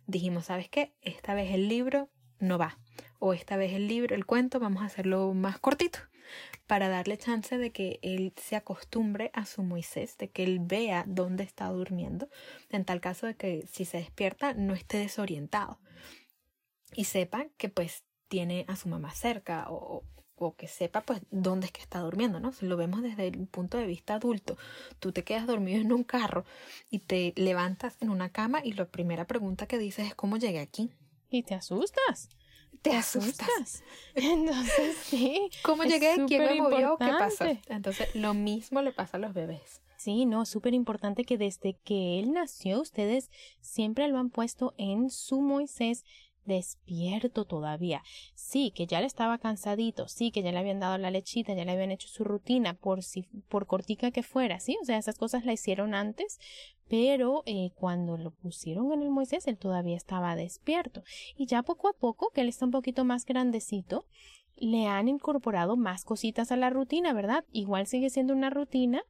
dijimos, 0.08 0.46
¿sabes 0.46 0.70
qué? 0.70 0.94
Esta 1.02 1.34
vez 1.34 1.54
el 1.54 1.68
libro 1.68 2.10
no 2.40 2.58
va. 2.58 2.78
O 3.20 3.34
esta 3.34 3.58
vez 3.58 3.74
el 3.74 3.88
libro, 3.88 4.16
el 4.16 4.26
cuento, 4.26 4.60
vamos 4.60 4.82
a 4.84 4.88
hacerlo 4.88 5.34
más 5.34 5.60
cortito 5.60 6.00
para 6.68 6.90
darle 6.90 7.18
chance 7.18 7.58
de 7.58 7.72
que 7.72 8.00
él 8.02 8.34
se 8.38 8.56
acostumbre 8.56 9.32
a 9.34 9.46
su 9.46 9.64
Moisés, 9.64 10.18
de 10.18 10.30
que 10.30 10.44
él 10.44 10.60
vea 10.62 11.04
dónde 11.08 11.44
está 11.44 11.68
durmiendo, 11.70 12.30
en 12.70 12.86
tal 12.86 13.02
caso 13.02 13.28
de 13.28 13.36
que 13.36 13.68
si 13.72 13.86
se 13.86 13.98
despierta 13.98 14.54
no 14.54 14.74
esté 14.74 14.98
desorientado 14.98 15.80
y 16.94 17.06
sepa 17.06 17.48
que 17.58 17.70
pues 17.70 18.04
tiene 18.28 18.66
a 18.68 18.76
su 18.76 18.90
mamá 18.90 19.14
cerca 19.14 19.68
o, 19.70 20.04
o 20.36 20.56
que 20.56 20.68
sepa 20.68 21.02
pues 21.02 21.22
dónde 21.32 21.68
es 21.68 21.72
que 21.72 21.82
está 21.82 22.00
durmiendo, 22.00 22.40
¿no? 22.40 22.52
Si 22.52 22.66
lo 22.66 22.78
vemos 22.78 23.02
desde 23.02 23.28
el 23.28 23.48
punto 23.48 23.78
de 23.78 23.86
vista 23.86 24.16
adulto, 24.16 24.58
tú 25.00 25.12
te 25.12 25.24
quedas 25.24 25.48
dormido 25.48 25.80
en 25.80 25.94
un 25.94 26.04
carro 26.04 26.46
y 26.90 27.00
te 27.00 27.34
levantas 27.36 27.98
en 28.02 28.10
una 28.10 28.30
cama 28.30 28.62
y 28.64 28.74
la 28.74 28.86
primera 28.86 29.26
pregunta 29.26 29.68
que 29.68 29.78
dices 29.78 30.08
es 30.08 30.16
¿cómo 30.16 30.38
llegué 30.38 30.60
aquí? 30.60 30.92
Y 31.30 31.44
te 31.44 31.56
asustas 31.56 32.30
te 32.86 32.96
asustas. 32.96 33.84
Entonces, 34.16 34.96
sí. 35.04 35.50
¿Cómo 35.64 35.84
llegué? 35.84 36.16
¿Quién 36.28 36.44
me 36.44 36.62
movió? 36.62 36.98
¿Qué 36.98 37.08
pasó? 37.08 37.46
Entonces, 37.68 38.14
lo 38.16 38.34
mismo 38.34 38.82
le 38.82 38.92
pasa 38.92 39.18
a 39.18 39.20
los 39.20 39.34
bebés. 39.34 39.82
Sí, 39.98 40.26
no, 40.26 40.46
súper 40.46 40.76
importante 40.76 41.24
que 41.24 41.38
desde 41.38 41.78
que 41.84 42.20
él 42.20 42.32
nació, 42.32 42.82
ustedes 42.82 43.32
siempre 43.60 44.08
lo 44.08 44.20
han 44.20 44.30
puesto 44.30 44.76
en 44.78 45.10
su 45.10 45.42
Moisés 45.42 46.04
despierto 46.46 47.46
todavía. 47.46 48.04
Sí, 48.36 48.72
que 48.76 48.86
ya 48.86 49.02
le 49.02 49.08
estaba 49.08 49.40
cansadito, 49.40 50.08
sí, 50.08 50.30
que 50.30 50.44
ya 50.44 50.52
le 50.52 50.60
habían 50.60 50.80
dado 50.80 50.98
la 51.00 51.10
lechita, 51.10 51.56
ya 51.56 51.66
le 51.66 51.72
habían 51.72 51.92
hecho 51.92 52.08
su 52.08 52.24
rutina, 52.24 52.76
por 52.76 53.02
si, 53.02 53.24
por 53.50 53.66
cortica 53.66 54.12
que 54.12 54.22
fuera, 54.22 54.60
sí, 54.60 54.78
o 54.80 54.86
sea, 54.86 55.00
esas 55.00 55.18
cosas 55.18 55.44
la 55.44 55.54
hicieron 55.54 55.96
antes, 55.96 56.40
pero 56.88 57.44
eh, 57.46 57.72
cuando 57.76 58.18
lo 58.18 58.32
pusieron 58.32 58.92
en 58.94 59.02
el 59.02 59.10
Moisés, 59.10 59.48
él 59.48 59.58
todavía 59.58 59.98
estaba 59.98 60.36
despierto. 60.36 61.04
Y 61.36 61.48
ya 61.48 61.64
poco 61.64 61.88
a 61.88 61.94
poco, 61.94 62.30
que 62.30 62.42
él 62.42 62.50
está 62.50 62.66
un 62.66 62.72
poquito 62.72 63.06
más 63.06 63.26
grandecito, 63.26 64.06
le 64.56 64.88
han 64.88 65.08
incorporado 65.08 65.76
más 65.76 66.06
cositas 66.06 66.52
a 66.52 66.58
la 66.58 66.70
rutina, 66.70 67.14
¿verdad? 67.14 67.44
Igual 67.52 67.88
sigue 67.88 68.10
siendo 68.10 68.34
una 68.34 68.50
rutina, 68.50 69.04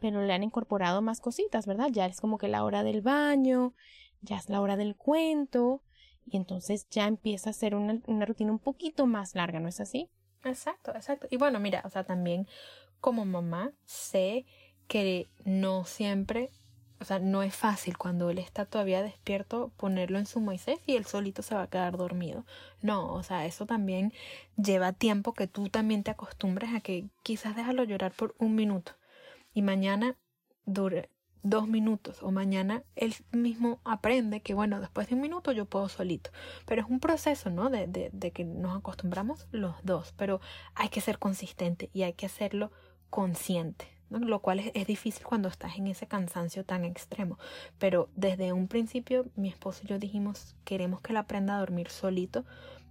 pero 0.00 0.22
le 0.22 0.32
han 0.32 0.42
incorporado 0.42 1.02
más 1.02 1.20
cositas, 1.20 1.66
¿verdad? 1.66 1.88
Ya 1.90 2.06
es 2.06 2.20
como 2.20 2.38
que 2.38 2.48
la 2.48 2.64
hora 2.64 2.82
del 2.82 3.02
baño, 3.02 3.74
ya 4.22 4.36
es 4.36 4.48
la 4.48 4.60
hora 4.60 4.76
del 4.76 4.96
cuento, 4.96 5.82
y 6.24 6.36
entonces 6.36 6.88
ya 6.90 7.06
empieza 7.06 7.50
a 7.50 7.54
ser 7.54 7.74
una, 7.74 8.00
una 8.06 8.26
rutina 8.26 8.52
un 8.52 8.58
poquito 8.58 9.06
más 9.06 9.34
larga, 9.34 9.60
¿no 9.60 9.68
es 9.68 9.80
así? 9.80 10.10
Exacto, 10.44 10.92
exacto. 10.94 11.26
Y 11.30 11.36
bueno, 11.36 11.60
mira, 11.60 11.82
o 11.84 11.90
sea, 11.90 12.04
también 12.04 12.46
como 13.00 13.24
mamá 13.24 13.72
sé 13.84 14.46
que 14.88 15.28
no 15.44 15.84
siempre, 15.84 16.50
o 17.00 17.04
sea, 17.04 17.18
no 17.18 17.42
es 17.42 17.54
fácil 17.54 17.98
cuando 17.98 18.30
él 18.30 18.38
está 18.38 18.64
todavía 18.64 19.02
despierto 19.02 19.70
ponerlo 19.76 20.18
en 20.18 20.26
su 20.26 20.40
Moisés 20.40 20.80
y 20.86 20.96
él 20.96 21.04
solito 21.04 21.42
se 21.42 21.54
va 21.54 21.62
a 21.62 21.70
quedar 21.70 21.96
dormido. 21.96 22.44
No, 22.82 23.12
o 23.12 23.22
sea, 23.22 23.46
eso 23.46 23.66
también 23.66 24.12
lleva 24.56 24.92
tiempo 24.92 25.34
que 25.34 25.46
tú 25.46 25.68
también 25.68 26.02
te 26.02 26.10
acostumbres 26.10 26.74
a 26.74 26.80
que 26.80 27.06
quizás 27.22 27.54
déjalo 27.56 27.84
llorar 27.84 28.12
por 28.12 28.34
un 28.38 28.54
minuto 28.54 28.92
y 29.52 29.62
mañana 29.62 30.16
dure, 30.64 31.10
dos 31.42 31.68
minutos 31.68 32.22
o 32.22 32.30
mañana 32.32 32.82
él 32.96 33.14
mismo 33.30 33.80
aprende 33.84 34.40
que 34.40 34.54
bueno, 34.54 34.80
después 34.80 35.08
de 35.08 35.14
un 35.14 35.20
minuto 35.20 35.52
yo 35.52 35.66
puedo 35.66 35.88
solito. 35.88 36.30
Pero 36.66 36.82
es 36.82 36.88
un 36.88 37.00
proceso, 37.00 37.50
¿no? 37.50 37.70
De, 37.70 37.86
de, 37.86 38.10
de 38.12 38.30
que 38.32 38.44
nos 38.44 38.76
acostumbramos 38.76 39.46
los 39.52 39.74
dos, 39.84 40.12
pero 40.16 40.40
hay 40.74 40.88
que 40.88 41.00
ser 41.00 41.18
consistente 41.18 41.90
y 41.92 42.02
hay 42.02 42.14
que 42.14 42.26
hacerlo 42.26 42.72
consciente. 43.10 43.95
Lo 44.10 44.40
cual 44.40 44.60
es, 44.60 44.70
es, 44.74 44.86
difícil 44.86 45.24
cuando 45.26 45.48
estás 45.48 45.76
en 45.76 45.88
ese 45.88 46.06
cansancio 46.06 46.64
tan 46.64 46.84
extremo. 46.84 47.38
Pero 47.78 48.08
desde 48.14 48.52
un 48.52 48.68
principio 48.68 49.26
mi 49.34 49.48
esposo 49.48 49.82
y 49.84 49.88
yo 49.88 49.98
dijimos, 49.98 50.54
queremos 50.64 51.00
que 51.00 51.12
él 51.12 51.16
aprenda 51.16 51.56
a 51.56 51.60
dormir 51.60 51.88
solito 51.88 52.44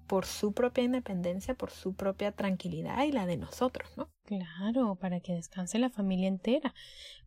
por 0.07 0.25
su 0.25 0.53
propia 0.53 0.83
independencia, 0.83 1.55
por 1.55 1.71
su 1.71 1.93
propia 1.93 2.31
tranquilidad 2.31 3.03
y 3.03 3.11
la 3.11 3.25
de 3.25 3.37
nosotros, 3.37 3.89
¿no? 3.97 4.09
Claro, 4.23 4.95
para 4.95 5.19
que 5.19 5.33
descanse 5.33 5.79
la 5.79 5.89
familia 5.89 6.27
entera. 6.27 6.73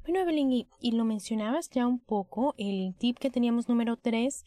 Bueno, 0.02 0.20
Evelyn, 0.20 0.52
y, 0.52 0.68
y 0.80 0.92
lo 0.92 1.04
mencionabas 1.04 1.70
ya 1.70 1.86
un 1.86 1.98
poco, 1.98 2.54
el 2.56 2.94
tip 2.96 3.18
que 3.18 3.30
teníamos 3.30 3.68
número 3.68 3.96
tres 3.96 4.44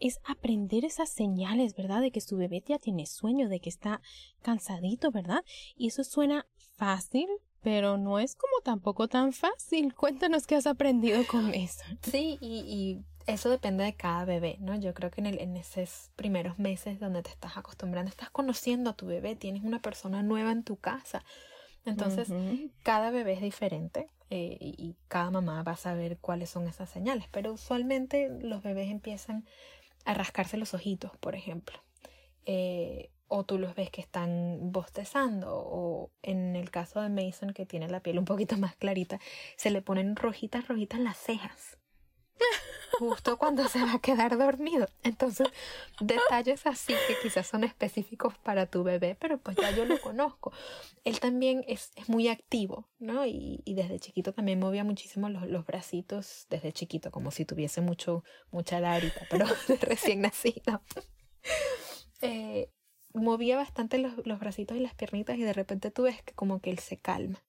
es 0.00 0.20
aprender 0.24 0.84
esas 0.84 1.10
señales, 1.10 1.76
¿verdad? 1.76 2.00
De 2.00 2.10
que 2.10 2.20
su 2.20 2.36
bebé 2.36 2.62
ya 2.66 2.78
tiene 2.78 3.06
sueño, 3.06 3.48
de 3.48 3.60
que 3.60 3.68
está 3.68 4.00
cansadito, 4.42 5.10
¿verdad? 5.10 5.44
Y 5.76 5.88
eso 5.88 6.02
suena 6.02 6.46
fácil, 6.76 7.28
pero 7.62 7.96
no 7.96 8.18
es 8.18 8.34
como 8.34 8.60
tampoco 8.62 9.08
tan 9.08 9.32
fácil. 9.32 9.94
Cuéntanos 9.96 10.46
qué 10.46 10.56
has 10.56 10.66
aprendido 10.66 11.26
con 11.26 11.54
eso. 11.54 11.84
Sí, 12.02 12.38
y, 12.40 13.00
eso 13.28 13.50
depende 13.50 13.84
de 13.84 13.94
cada 13.94 14.24
bebé, 14.24 14.56
¿no? 14.58 14.74
Yo 14.74 14.94
creo 14.94 15.12
que 15.12 15.20
en, 15.20 15.28
el, 15.28 15.38
en 15.38 15.56
esos 15.56 16.10
primeros 16.16 16.58
meses 16.58 16.98
donde 16.98 17.22
te 17.22 17.30
estás 17.30 17.56
acostumbrando, 17.56 18.10
estás 18.10 18.30
conociendo 18.30 18.90
a 18.90 18.94
tu 18.94 19.06
bebé, 19.06 19.36
tienes 19.36 19.62
una 19.62 19.80
persona 19.80 20.24
nueva 20.24 20.50
en 20.50 20.64
tu 20.64 20.74
casa. 20.74 21.24
Entonces, 21.84 22.28
cada 22.82 23.12
bebé 23.12 23.34
es 23.34 23.40
diferente 23.40 24.08
eh, 24.30 24.56
y 24.60 24.96
cada 25.06 25.30
mamá 25.30 25.62
va 25.62 25.72
a 25.72 25.76
saber 25.76 26.18
cuáles 26.18 26.50
son 26.50 26.66
esas 26.66 26.90
señales, 26.90 27.26
pero 27.30 27.52
usualmente 27.52 28.28
los 28.40 28.60
bebés 28.64 28.90
empiezan 28.90 29.44
a 30.04 30.14
rascarse 30.14 30.56
los 30.56 30.74
ojitos, 30.74 31.12
por 31.18 31.36
ejemplo. 31.36 31.78
Eh, 32.44 33.10
o 33.34 33.44
tú 33.44 33.58
los 33.58 33.74
ves 33.74 33.90
que 33.90 34.02
están 34.02 34.58
bostezando 34.72 35.48
o 35.50 36.10
en 36.20 36.54
el 36.54 36.70
caso 36.70 37.00
de 37.00 37.08
Mason 37.08 37.54
que 37.54 37.64
tiene 37.64 37.88
la 37.88 38.00
piel 38.00 38.18
un 38.18 38.26
poquito 38.26 38.56
más 38.58 38.76
clarita 38.76 39.18
se 39.56 39.70
le 39.70 39.80
ponen 39.80 40.16
rojitas 40.16 40.68
rojitas 40.68 41.00
las 41.00 41.16
cejas. 41.16 41.78
Justo 42.98 43.38
cuando 43.38 43.66
se 43.68 43.82
va 43.82 43.94
a 43.94 43.98
quedar 44.00 44.36
dormido. 44.36 44.86
Entonces 45.02 45.48
detalles 45.98 46.66
así 46.66 46.92
que 47.08 47.16
quizás 47.22 47.46
son 47.46 47.64
específicos 47.64 48.36
para 48.36 48.66
tu 48.66 48.82
bebé 48.82 49.16
pero 49.18 49.38
pues 49.38 49.56
ya 49.56 49.70
yo 49.70 49.86
lo 49.86 49.98
conozco. 49.98 50.52
Él 51.02 51.18
también 51.18 51.64
es, 51.66 51.90
es 51.96 52.10
muy 52.10 52.28
activo 52.28 52.90
no 52.98 53.24
y, 53.24 53.62
y, 53.64 53.74
desde 53.74 53.98
chiquito 53.98 54.34
también 54.34 54.60
movía 54.60 54.84
muchísimo 54.84 55.30
los, 55.30 55.46
los 55.48 55.64
bracitos 55.64 56.46
desde 56.50 56.74
chiquito 56.74 57.10
como 57.10 57.30
si 57.30 57.46
tuviese 57.46 57.80
mucho 57.80 58.24
mucha 58.50 58.78
larita 58.78 59.26
pero 59.30 59.46
recién 59.80 60.20
nacido. 60.20 60.82
Eh, 62.20 62.68
movía 63.14 63.56
bastante 63.56 63.98
los, 63.98 64.26
los 64.26 64.38
bracitos 64.38 64.76
y 64.76 64.80
las 64.80 64.94
piernitas 64.94 65.36
y 65.38 65.42
de 65.42 65.52
repente 65.52 65.90
tú 65.90 66.02
ves 66.02 66.22
que 66.22 66.32
como 66.34 66.60
que 66.60 66.70
él 66.70 66.78
se 66.78 66.96
calma, 66.96 67.44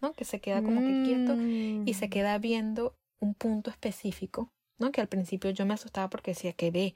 ¿no? 0.00 0.12
Que 0.12 0.24
se 0.24 0.40
queda 0.40 0.62
como 0.62 0.80
que 0.80 1.02
quieto 1.04 1.36
y 1.36 1.94
se 1.94 2.06
mm. 2.06 2.10
queda 2.10 2.38
viendo 2.38 2.96
un 3.20 3.34
punto 3.34 3.70
específico, 3.70 4.52
¿no? 4.78 4.92
Que 4.92 5.00
al 5.00 5.08
principio 5.08 5.50
yo 5.50 5.66
me 5.66 5.74
asustaba 5.74 6.08
porque 6.10 6.32
decía 6.32 6.52
que 6.52 6.70
ve, 6.70 6.94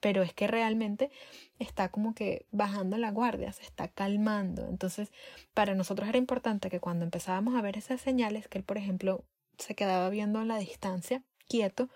pero 0.00 0.22
es 0.22 0.34
que 0.34 0.46
realmente 0.46 1.10
está 1.58 1.90
como 1.90 2.14
que 2.14 2.46
bajando 2.50 2.98
la 2.98 3.10
guardia, 3.10 3.52
se 3.52 3.62
está 3.62 3.88
calmando. 3.88 4.68
Entonces, 4.68 5.10
para 5.54 5.74
nosotros 5.74 6.08
era 6.08 6.18
importante 6.18 6.68
que 6.68 6.80
cuando 6.80 7.04
empezábamos 7.04 7.54
a 7.54 7.62
ver 7.62 7.78
esas 7.78 8.00
señales, 8.00 8.48
que 8.48 8.58
él, 8.58 8.64
por 8.64 8.76
ejemplo, 8.76 9.24
se 9.58 9.74
quedaba 9.74 10.10
viendo 10.10 10.40
a 10.40 10.44
la 10.44 10.58
distancia, 10.58 11.22
quieto, 11.48 11.88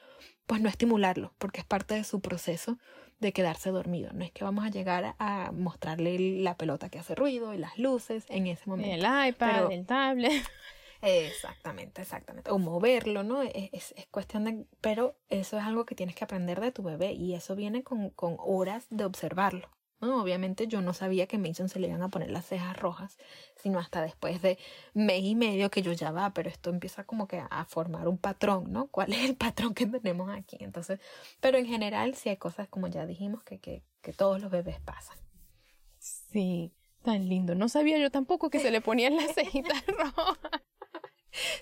pues 0.46 0.60
no 0.60 0.68
estimularlo, 0.68 1.34
porque 1.38 1.60
es 1.60 1.66
parte 1.66 1.94
de 1.94 2.04
su 2.04 2.20
proceso 2.20 2.78
de 3.20 3.32
quedarse 3.32 3.70
dormido. 3.70 4.12
No 4.12 4.24
es 4.24 4.30
que 4.30 4.44
vamos 4.44 4.64
a 4.64 4.70
llegar 4.70 5.14
a 5.18 5.50
mostrarle 5.52 6.18
la 6.40 6.56
pelota 6.56 6.88
que 6.88 6.98
hace 6.98 7.14
ruido 7.14 7.52
y 7.54 7.58
las 7.58 7.78
luces 7.78 8.24
en 8.28 8.46
ese 8.46 8.64
momento. 8.66 8.94
El 8.94 9.28
iPad, 9.28 9.72
el 9.72 9.86
tablet. 9.86 10.42
Exactamente, 11.00 12.02
exactamente. 12.02 12.50
O 12.50 12.58
moverlo, 12.58 13.22
¿no? 13.22 13.42
Es, 13.42 13.94
es, 13.96 14.06
cuestión 14.10 14.44
de... 14.44 14.66
Pero 14.80 15.16
eso 15.28 15.56
es 15.56 15.62
algo 15.62 15.86
que 15.86 15.94
tienes 15.94 16.16
que 16.16 16.24
aprender 16.24 16.60
de 16.60 16.72
tu 16.72 16.82
bebé 16.82 17.12
y 17.12 17.34
eso 17.34 17.54
viene 17.54 17.84
con, 17.84 18.10
con 18.10 18.36
horas 18.40 18.88
de 18.90 19.04
observarlo. 19.04 19.70
Obviamente 20.00 20.68
yo 20.68 20.80
no 20.80 20.92
sabía 20.92 21.26
que 21.26 21.38
Mason 21.38 21.68
se 21.68 21.80
le 21.80 21.88
iban 21.88 22.02
a 22.02 22.08
poner 22.08 22.30
las 22.30 22.46
cejas 22.46 22.76
rojas, 22.76 23.18
sino 23.56 23.80
hasta 23.80 24.00
después 24.00 24.40
de 24.42 24.56
mes 24.94 25.24
y 25.24 25.34
medio 25.34 25.70
que 25.70 25.82
yo 25.82 25.92
ya 25.92 26.12
va, 26.12 26.32
pero 26.32 26.48
esto 26.48 26.70
empieza 26.70 27.02
como 27.02 27.26
que 27.26 27.42
a 27.50 27.64
formar 27.64 28.06
un 28.06 28.16
patrón, 28.16 28.72
¿no? 28.72 28.86
¿Cuál 28.86 29.12
es 29.12 29.28
el 29.28 29.36
patrón 29.36 29.74
que 29.74 29.86
tenemos 29.86 30.30
aquí? 30.30 30.56
Entonces, 30.60 31.00
pero 31.40 31.58
en 31.58 31.66
general 31.66 32.14
sí 32.14 32.28
hay 32.28 32.36
cosas, 32.36 32.68
como 32.68 32.86
ya 32.86 33.06
dijimos, 33.06 33.42
que, 33.42 33.58
que, 33.58 33.82
que 34.00 34.12
todos 34.12 34.40
los 34.40 34.52
bebés 34.52 34.80
pasan. 34.80 35.18
Sí, 35.98 36.72
tan 37.02 37.28
lindo. 37.28 37.56
No 37.56 37.68
sabía 37.68 37.98
yo 37.98 38.12
tampoco 38.12 38.50
que 38.50 38.60
se 38.60 38.70
le 38.70 38.80
ponían 38.80 39.16
las 39.16 39.34
cejitas 39.34 39.84
rojas. 39.86 40.62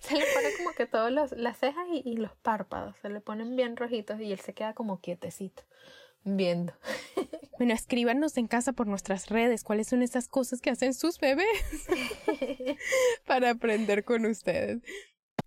Se 0.00 0.14
le 0.14 0.24
pone 0.34 0.48
como 0.58 0.72
que 0.72 0.86
todas 0.86 1.32
las 1.32 1.58
cejas 1.58 1.86
y, 1.90 2.02
y 2.04 2.16
los 2.16 2.34
párpados, 2.36 2.96
se 2.98 3.08
le 3.08 3.20
ponen 3.20 3.56
bien 3.56 3.76
rojitos 3.76 4.20
y 4.20 4.30
él 4.32 4.40
se 4.40 4.52
queda 4.52 4.74
como 4.74 5.00
quietecito 5.00 5.62
viendo. 6.26 6.72
Bueno, 7.58 7.72
escríbanos 7.72 8.36
en 8.36 8.48
casa 8.48 8.74
por 8.74 8.86
nuestras 8.86 9.30
redes 9.30 9.64
cuáles 9.64 9.86
son 9.86 10.02
esas 10.02 10.28
cosas 10.28 10.60
que 10.60 10.68
hacen 10.68 10.92
sus 10.92 11.18
bebés 11.18 11.46
para 13.26 13.48
aprender 13.48 14.04
con 14.04 14.26
ustedes 14.26 14.82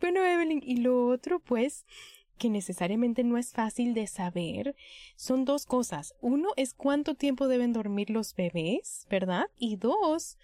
Bueno, 0.00 0.24
Evelyn, 0.24 0.62
y 0.64 0.76
lo 0.76 1.08
otro, 1.08 1.40
pues, 1.40 1.84
que 2.38 2.50
necesariamente 2.50 3.24
no 3.24 3.38
es 3.38 3.52
fácil 3.52 3.94
de 3.94 4.06
saber, 4.06 4.76
son 5.16 5.44
dos 5.44 5.66
cosas. 5.66 6.14
Uno 6.20 6.50
es 6.56 6.74
cuánto 6.74 7.14
tiempo 7.14 7.48
deben 7.48 7.72
dormir 7.72 8.10
los 8.10 8.34
bebés, 8.34 9.06
¿verdad? 9.10 9.46
Y 9.56 9.76
dos, 9.76 10.38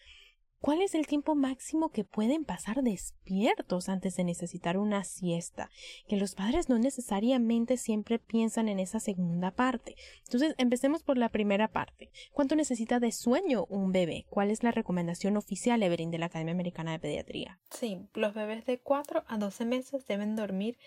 ¿Cuál 0.63 0.81
es 0.81 0.95
el 0.95 1.09
tiempo 1.09 1.35
máximo 1.35 1.89
que 1.89 2.05
pueden 2.05 2.45
pasar 2.45 2.85
despiertos 2.85 3.89
antes 3.89 4.15
de 4.15 4.23
necesitar 4.23 4.79
una 4.79 5.03
siesta? 5.03 5.71
Que 6.07 6.17
los 6.17 6.37
padres 6.37 6.69
no 6.69 6.79
necesariamente 6.79 7.77
siempre 7.77 8.21
piensan 8.21 8.69
en 8.69 8.79
esa 8.79 9.01
segunda 9.01 9.51
parte. 9.51 9.97
Entonces, 10.25 10.55
empecemos 10.59 11.03
por 11.03 11.19
la 11.19 11.31
primera 11.31 11.67
parte. 11.67 12.13
¿Cuánto 12.31 12.55
necesita 12.55 13.01
de 13.01 13.11
sueño 13.11 13.67
un 13.71 13.91
bebé? 13.91 14.25
¿Cuál 14.31 14.53
es 14.53 14.63
la 14.63 14.71
recomendación 14.71 15.37
oficial, 15.37 15.83
Everin, 15.83 16.13
de 16.13 16.19
la 16.19 16.27
Academia 16.27 16.55
Americana 16.55 16.93
de 16.93 17.01
Pediatría? 17.01 17.59
Sí, 17.71 17.99
los 18.15 18.33
bebés 18.33 18.65
de 18.65 18.79
4 18.79 19.25
a 19.27 19.39
12 19.39 19.65
meses 19.65 20.07
deben 20.07 20.37
dormir 20.37 20.79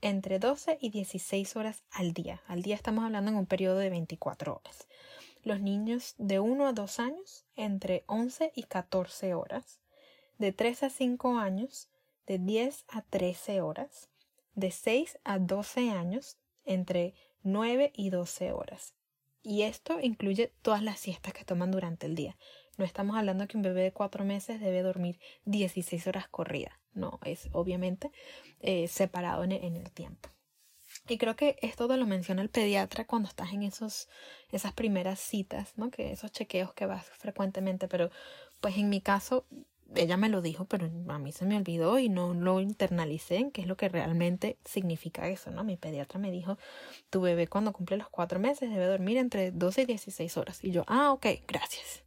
entre 0.00 0.38
12 0.38 0.78
y 0.80 0.90
16 0.90 1.56
horas 1.56 1.82
al 1.90 2.12
día. 2.12 2.40
Al 2.46 2.62
día 2.62 2.76
estamos 2.76 3.04
hablando 3.04 3.32
en 3.32 3.36
un 3.36 3.46
periodo 3.46 3.78
de 3.78 3.90
24 3.90 4.54
horas 4.54 4.86
los 5.48 5.60
niños 5.60 6.14
de 6.18 6.38
1 6.38 6.66
a 6.66 6.72
2 6.72 7.00
años 7.00 7.46
entre 7.56 8.04
11 8.06 8.52
y 8.54 8.64
14 8.64 9.34
horas, 9.34 9.80
de 10.38 10.52
3 10.52 10.84
a 10.84 10.90
5 10.90 11.38
años 11.38 11.88
de 12.26 12.38
10 12.38 12.84
a 12.88 13.02
13 13.02 13.62
horas, 13.62 14.10
de 14.54 14.70
6 14.70 15.18
a 15.24 15.38
12 15.38 15.90
años 15.90 16.36
entre 16.64 17.14
9 17.42 17.92
y 17.94 18.10
12 18.10 18.52
horas. 18.52 18.94
Y 19.42 19.62
esto 19.62 19.98
incluye 20.00 20.52
todas 20.60 20.82
las 20.82 21.00
siestas 21.00 21.32
que 21.32 21.46
toman 21.46 21.70
durante 21.70 22.06
el 22.06 22.14
día. 22.14 22.36
No 22.76 22.84
estamos 22.84 23.16
hablando 23.16 23.48
que 23.48 23.56
un 23.56 23.62
bebé 23.62 23.82
de 23.82 23.92
4 23.92 24.24
meses 24.24 24.60
debe 24.60 24.82
dormir 24.82 25.18
16 25.46 26.06
horas 26.06 26.28
corridas. 26.28 26.74
No, 26.92 27.18
es 27.24 27.48
obviamente 27.52 28.12
eh, 28.60 28.86
separado 28.86 29.44
en 29.44 29.52
el 29.52 29.90
tiempo. 29.92 30.28
Y 31.08 31.16
creo 31.16 31.36
que 31.36 31.56
esto 31.62 31.88
te 31.88 31.96
lo 31.96 32.06
menciona 32.06 32.42
el 32.42 32.50
pediatra 32.50 33.06
cuando 33.06 33.28
estás 33.28 33.52
en 33.52 33.62
esos, 33.62 34.08
esas 34.52 34.72
primeras 34.72 35.18
citas, 35.18 35.72
¿no? 35.76 35.90
Que 35.90 36.12
esos 36.12 36.30
chequeos 36.30 36.74
que 36.74 36.86
vas 36.86 37.06
frecuentemente, 37.06 37.88
pero 37.88 38.10
pues 38.60 38.76
en 38.76 38.90
mi 38.90 39.00
caso, 39.00 39.46
ella 39.94 40.18
me 40.18 40.28
lo 40.28 40.42
dijo, 40.42 40.66
pero 40.66 40.90
a 41.08 41.18
mí 41.18 41.32
se 41.32 41.46
me 41.46 41.56
olvidó 41.56 41.98
y 41.98 42.10
no 42.10 42.34
lo 42.34 42.60
internalicé 42.60 43.36
en 43.36 43.50
qué 43.50 43.62
es 43.62 43.66
lo 43.66 43.76
que 43.76 43.88
realmente 43.88 44.58
significa 44.64 45.28
eso, 45.28 45.50
¿no? 45.50 45.64
Mi 45.64 45.76
pediatra 45.78 46.18
me 46.18 46.30
dijo, 46.30 46.58
tu 47.08 47.22
bebé 47.22 47.46
cuando 47.46 47.72
cumple 47.72 47.96
los 47.96 48.08
cuatro 48.10 48.38
meses 48.38 48.70
debe 48.70 48.86
dormir 48.86 49.16
entre 49.16 49.50
12 49.50 49.82
y 49.82 49.86
16 49.86 50.36
horas. 50.36 50.62
Y 50.62 50.72
yo, 50.72 50.84
ah, 50.88 51.12
ok, 51.12 51.26
gracias. 51.46 52.04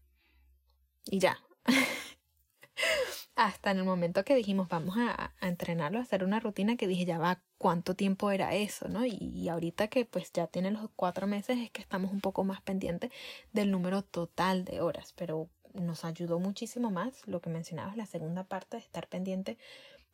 Y 1.05 1.19
ya. 1.19 1.39
hasta 3.35 3.71
en 3.71 3.77
el 3.77 3.83
momento 3.85 4.23
que 4.23 4.35
dijimos 4.35 4.67
vamos 4.67 4.95
a, 4.97 5.33
entrenarlo, 5.41 5.99
a 5.99 6.01
hacer 6.03 6.23
una 6.23 6.39
rutina 6.39 6.75
que 6.75 6.87
dije 6.87 7.05
ya 7.05 7.17
va, 7.17 7.41
cuánto 7.57 7.95
tiempo 7.95 8.31
era 8.31 8.55
eso, 8.55 8.87
¿no? 8.87 9.05
Y, 9.05 9.47
ahorita 9.49 9.87
que 9.87 10.05
pues 10.05 10.31
ya 10.33 10.47
tiene 10.47 10.71
los 10.71 10.89
cuatro 10.95 11.27
meses 11.27 11.57
es 11.57 11.71
que 11.71 11.81
estamos 11.81 12.11
un 12.11 12.21
poco 12.21 12.43
más 12.43 12.61
pendientes 12.61 13.11
del 13.53 13.71
número 13.71 14.03
total 14.03 14.65
de 14.65 14.81
horas, 14.81 15.13
pero 15.15 15.49
nos 15.73 16.03
ayudó 16.05 16.39
muchísimo 16.39 16.91
más 16.91 17.25
lo 17.27 17.41
que 17.41 17.49
mencionabas, 17.49 17.97
la 17.97 18.05
segunda 18.05 18.43
parte 18.43 18.77
de 18.77 18.83
estar 18.83 19.07
pendiente 19.07 19.57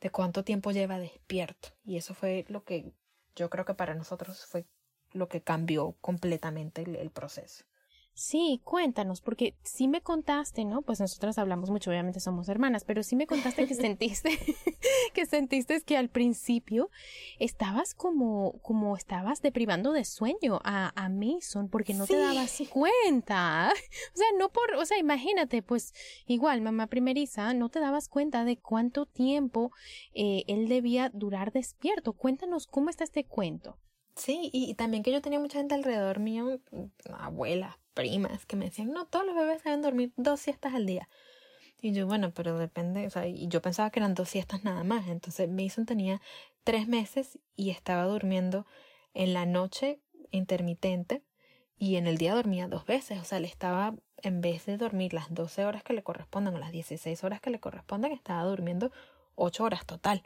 de 0.02 0.10
cuánto 0.12 0.44
tiempo 0.44 0.72
lleva 0.72 1.00
despierto. 1.00 1.70
Y 1.84 1.98
eso 1.98 2.14
fue 2.14 2.46
lo 2.50 2.64
que 2.64 2.94
yo 3.36 3.50
creo 3.50 3.66
que 3.66 3.74
para 3.74 3.96
nosotros 3.96 4.46
fue 4.46 4.66
lo 5.14 5.28
que 5.28 5.42
cambió 5.42 5.96
completamente 6.02 6.84
el 6.84 7.10
proceso. 7.12 7.66
Sí, 8.18 8.62
cuéntanos, 8.64 9.22
porque 9.22 9.54
sí 9.62 9.88
me 9.88 10.02
contaste, 10.02 10.66
¿no? 10.66 10.82
Pues 10.82 11.00
nosotras 11.00 11.38
hablamos 11.38 11.70
mucho, 11.70 11.92
obviamente 11.92 12.20
somos 12.20 12.50
hermanas, 12.50 12.84
pero 12.84 13.04
sí 13.04 13.16
me 13.16 13.28
contaste 13.28 13.68
que 13.68 13.76
sentiste, 13.76 14.32
que 15.14 15.28
sentiste 15.28 15.80
que 15.82 15.98
al 15.98 16.10
principio 16.10 16.90
estabas 17.38 17.94
como, 17.94 18.54
como 18.64 18.98
estabas 18.98 19.44
deprivando 19.44 19.92
de 19.92 20.04
sueño 20.04 20.60
a, 20.64 20.94
a 20.96 21.10
Mason 21.10 21.70
porque 21.70 21.94
no 21.94 22.08
te 22.08 22.18
dabas 22.18 22.60
cuenta. 22.72 23.72
O 24.14 24.18
sea, 24.18 24.28
no 24.40 24.50
por, 24.50 24.74
o 24.74 24.86
sea, 24.86 24.98
imagínate, 24.98 25.62
pues 25.62 25.94
igual, 26.26 26.62
mamá 26.62 26.88
primeriza, 26.88 27.54
no 27.54 27.70
te 27.70 27.80
dabas 27.80 28.10
cuenta 28.10 28.46
de 28.46 28.58
cuánto 28.58 29.06
tiempo 29.06 29.72
eh, 30.16 30.44
él 30.48 30.68
debía 30.70 31.12
durar 31.14 31.52
despierto. 31.52 32.14
Cuéntanos 32.14 32.66
cómo 32.66 32.90
está 32.90 33.04
este 33.04 33.26
cuento. 33.26 33.78
Sí, 34.18 34.50
y, 34.52 34.74
también 34.74 35.04
que 35.04 35.12
yo 35.12 35.22
tenía 35.22 35.40
mucha 35.40 35.60
gente 35.60 35.76
alrededor 35.76 36.20
mío, 36.20 36.60
abuela, 37.18 37.80
primas 37.94 38.46
que 38.46 38.56
me 38.56 38.66
decían, 38.66 38.92
no, 38.92 39.06
todos 39.06 39.26
los 39.26 39.36
bebés 39.36 39.64
deben 39.64 39.82
dormir 39.82 40.12
dos 40.18 40.40
siestas 40.40 40.74
al 40.74 40.86
día. 40.86 41.08
Y 41.82 41.94
yo, 41.94 42.08
bueno, 42.08 42.34
pero 42.34 42.58
depende, 42.58 43.06
o 43.06 43.10
sea, 43.12 43.28
y 43.28 43.48
yo 43.48 43.62
pensaba 43.62 43.92
que 43.92 44.00
eran 44.00 44.16
dos 44.16 44.30
siestas 44.30 44.64
nada 44.64 44.84
más. 44.84 45.08
Entonces 45.08 45.48
Mason 45.50 45.86
tenía 45.86 46.22
tres 46.64 46.88
meses 46.88 47.38
y 47.56 47.70
estaba 47.70 48.06
durmiendo 48.06 48.66
en 49.14 49.34
la 49.34 49.46
noche 49.46 50.02
intermitente 50.32 51.24
y 51.78 51.98
en 51.98 52.08
el 52.08 52.18
día 52.18 52.34
dormía 52.34 52.68
dos 52.68 52.86
veces. 52.86 53.20
O 53.20 53.24
sea, 53.24 53.40
le 53.40 53.48
estaba, 53.48 53.96
en 54.24 54.42
vez 54.42 54.66
de 54.66 54.78
dormir 54.78 55.14
las 55.14 55.32
12 55.32 55.66
horas 55.66 55.84
que 55.84 55.94
le 55.94 56.04
corresponden 56.04 56.56
o 56.56 56.60
las 56.60 56.72
16 56.72 57.24
horas 57.24 57.42
que 57.42 57.52
le 57.52 57.60
corresponden, 57.60 58.12
estaba 58.12 58.44
durmiendo 58.44 58.92
ocho 59.36 59.64
horas 59.64 59.86
total. 59.86 60.24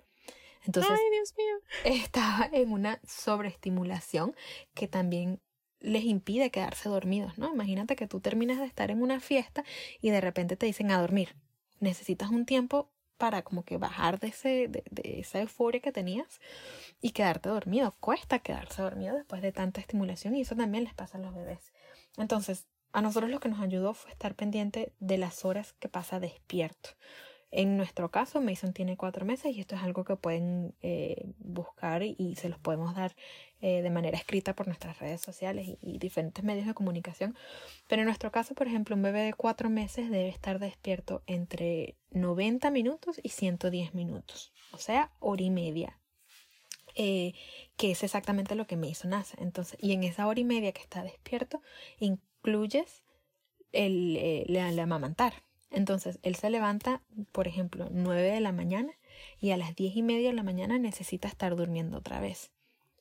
Entonces, 0.65 0.91
Ay, 0.91 1.10
Dios 1.12 1.34
mío. 1.38 1.95
estaba 2.02 2.50
en 2.52 2.71
una 2.71 3.00
sobreestimulación 3.06 4.36
que 4.74 4.88
también 4.88 5.41
les 5.80 6.04
impide 6.04 6.52
quedarse 6.52 6.89
dormidos, 6.89 7.38
¿no? 7.38 7.52
Imagínate 7.54 7.95
que 7.95 8.08
tú 8.08 8.19
terminas 8.19 8.60
de 8.60 8.65
estar 8.65 8.91
en 8.91 9.02
una 9.02 9.19
fiesta 9.19 9.63
y 10.00 10.12
de 10.12 10.21
repente 10.21 10.56
te 10.56 10.67
dicen 10.67 10.91
a 10.91 11.02
dormir. 11.02 11.36
Necesitas 11.80 12.30
un 12.30 12.45
tiempo 12.45 12.91
para 13.17 13.43
como 13.43 13.63
que 13.63 13.78
bajar 13.78 14.19
de, 14.19 14.28
ese, 14.28 14.67
de, 14.67 14.84
esa 15.19 15.39
euforia 15.39 15.80
que 15.82 15.91
tenías 15.91 16.39
y 17.02 17.12
quedarte 17.12 17.50
dormido. 17.50 17.95
Cuesta 18.00 18.39
quedarse 18.39 18.82
dormido 18.82 19.15
después 19.15 19.41
de 19.41 19.52
tanta 19.52 19.82
estimulación 19.82 20.36
y 20.36 20.41
eso 20.41 20.56
también 20.56 20.84
les 20.84 20.93
pasa 20.93 21.17
a 21.17 21.21
los 21.21 21.34
bebés. 21.34 21.71
Entonces, 22.17 22.67
a 22.93 23.02
nosotros 23.02 23.30
lo 23.30 23.39
que 23.39 23.50
nos 23.50 23.62
ayudó 23.62 23.93
fue 23.93 24.12
estar 24.12 24.36
pendiente 24.36 24.93
de 25.00 25.17
las 25.17 25.45
horas 25.45 25.74
que 25.74 25.88
pasa 25.88 26.19
despierto. 26.19 26.89
En 27.52 27.76
nuestro 27.76 28.10
caso, 28.12 28.40
Mason 28.40 28.72
tiene 28.72 28.96
cuatro 28.96 29.26
meses 29.26 29.54
y 29.54 29.60
esto 29.60 29.76
es 29.76 29.82
algo 29.82 30.06
que 30.06 30.16
pueden 30.16 30.74
eh, 30.82 31.34
buscar 31.38 32.02
y 32.02 32.36
se 32.38 32.48
los 32.48 32.58
podemos 32.60 32.96
dar 32.96 33.14
eh, 33.60 33.82
de 33.82 33.90
manera 33.90 34.18
escrita 34.18 34.56
por 34.56 34.68
nuestras 34.68 35.00
redes 35.00 35.20
sociales 35.20 35.78
y, 35.82 36.00
diferentes 36.00 36.46
medios 36.46 36.66
de 36.66 36.74
comunicación. 36.74 37.36
Pero 37.88 38.04
en 38.04 38.06
nuestro 38.06 38.32
caso, 38.32 38.56
por 38.56 38.68
ejemplo, 38.68 38.96
un 38.96 39.02
bebé 39.02 39.24
de 39.24 39.34
cuatro 39.34 39.70
meses 39.70 40.10
debe 40.10 40.30
estar 40.30 40.60
despierto 40.60 41.24
entre 41.28 41.98
90 42.12 42.72
minutos 42.72 43.20
y 43.22 43.30
110 43.30 43.96
minutos, 43.96 44.54
o 44.72 44.78
sea, 44.78 45.12
hora 45.20 45.44
y 45.44 45.50
media. 45.50 46.00
Eh, 46.96 47.34
que 47.78 47.92
es 47.92 48.04
exactamente 48.04 48.56
lo 48.56 48.66
que 48.66 48.78
Mason 48.78 49.14
hace. 49.14 49.42
Entonces, 49.42 49.78
y 49.82 49.92
en 49.92 50.04
esa 50.04 50.26
hora 50.28 50.40
y 50.40 50.46
media 50.46 50.72
que 50.72 50.82
está 50.82 51.04
despierto, 51.04 51.62
incluyes 52.00 53.04
el, 53.74 54.18
el 54.18 54.80
amamantar. 54.80 55.34
Entonces, 55.72 56.20
él 56.22 56.36
se 56.36 56.50
levanta, 56.50 57.02
por 57.32 57.48
ejemplo, 57.48 57.88
9 57.92 58.22
de 58.22 58.42
la 58.42 58.52
mañana 58.52 58.94
y 59.40 59.52
a 59.52 59.58
las 59.58 59.76
diez 59.76 59.96
y 59.96 60.04
media 60.04 60.30
de 60.30 60.36
la 60.36 60.44
mañana 60.44 60.78
necesita 60.78 61.28
estar 61.28 61.56
durmiendo 61.56 61.98
otra 61.98 62.20
vez. 62.20 62.52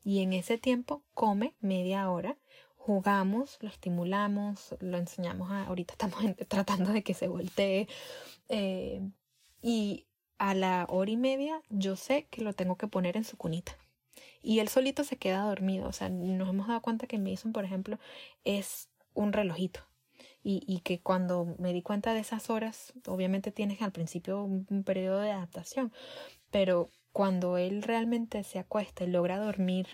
Y 0.05 0.21
en 0.21 0.33
ese 0.33 0.57
tiempo 0.57 1.03
come 1.13 1.55
media 1.61 2.09
hora, 2.09 2.39
jugamos, 2.77 3.59
lo 3.61 3.69
estimulamos, 3.69 4.77
lo 4.81 4.97
enseñamos 4.99 5.51
a, 5.51 5.67
ahorita 5.67 5.95
estamos 5.95 6.23
tratando 6.49 6.93
de 6.93 7.03
que 7.03 7.15
se 7.15 7.29
voltee. 7.29 7.89
Eh, 8.49 9.03
y 9.61 10.07
a 10.39 10.55
la 10.55 10.87
hora 10.89 11.11
y 11.11 11.17
media 11.17 11.61
yo 11.69 11.97
sé 11.97 12.27
que 12.31 12.43
lo 12.43 12.55
tengo 12.55 12.77
que 12.77 12.87
poner 12.87 13.17
en 13.17 13.25
su 13.25 13.37
cunita. 13.37 13.77
Y 14.43 14.61
él 14.61 14.69
solito 14.69 15.05
se 15.05 15.19
queda 15.19 15.43
dormido. 15.43 15.89
O 15.89 15.93
sea, 15.93 16.09
nos 16.09 16.49
hemos 16.49 16.69
dado 16.69 16.81
cuenta 16.81 17.07
que 17.07 17.19
Mason, 17.19 17.53
por 17.53 17.65
ejemplo, 17.65 17.99
es 18.45 18.89
un 19.13 19.35
relojito 19.35 19.90
y, 20.43 20.63
y, 20.67 20.81
que 20.81 21.01
cuando 21.01 21.55
me 21.59 21.73
di 21.73 21.83
cuenta 21.83 22.15
de 22.15 22.21
esas 22.21 22.49
horas, 22.49 22.93
obviamente 23.07 23.53
tienes 23.53 23.83
al 23.83 23.93
principio 23.93 24.43
un, 24.43 24.85
periodo 24.85 25.21
de 25.21 25.33
adaptación, 25.33 25.93
pero 26.51 26.91
cuando 27.13 27.59
él 27.59 27.83
realmente 27.83 28.43
se 28.45 28.59
acuesta 28.59 29.05
y 29.05 29.09
logra 29.09 29.39
dormir 29.39 29.87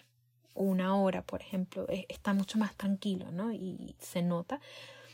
una 0.55 0.97
hora, 0.97 1.23
por 1.23 1.43
ejemplo, 1.43 1.87
e, 1.89 2.07
está 2.09 2.33
mucho 2.33 2.59
más 2.59 2.77
tranquilo, 2.77 3.33
¿no? 3.33 3.53
Y 3.53 3.97
se 3.99 4.23
nota. 4.23 4.61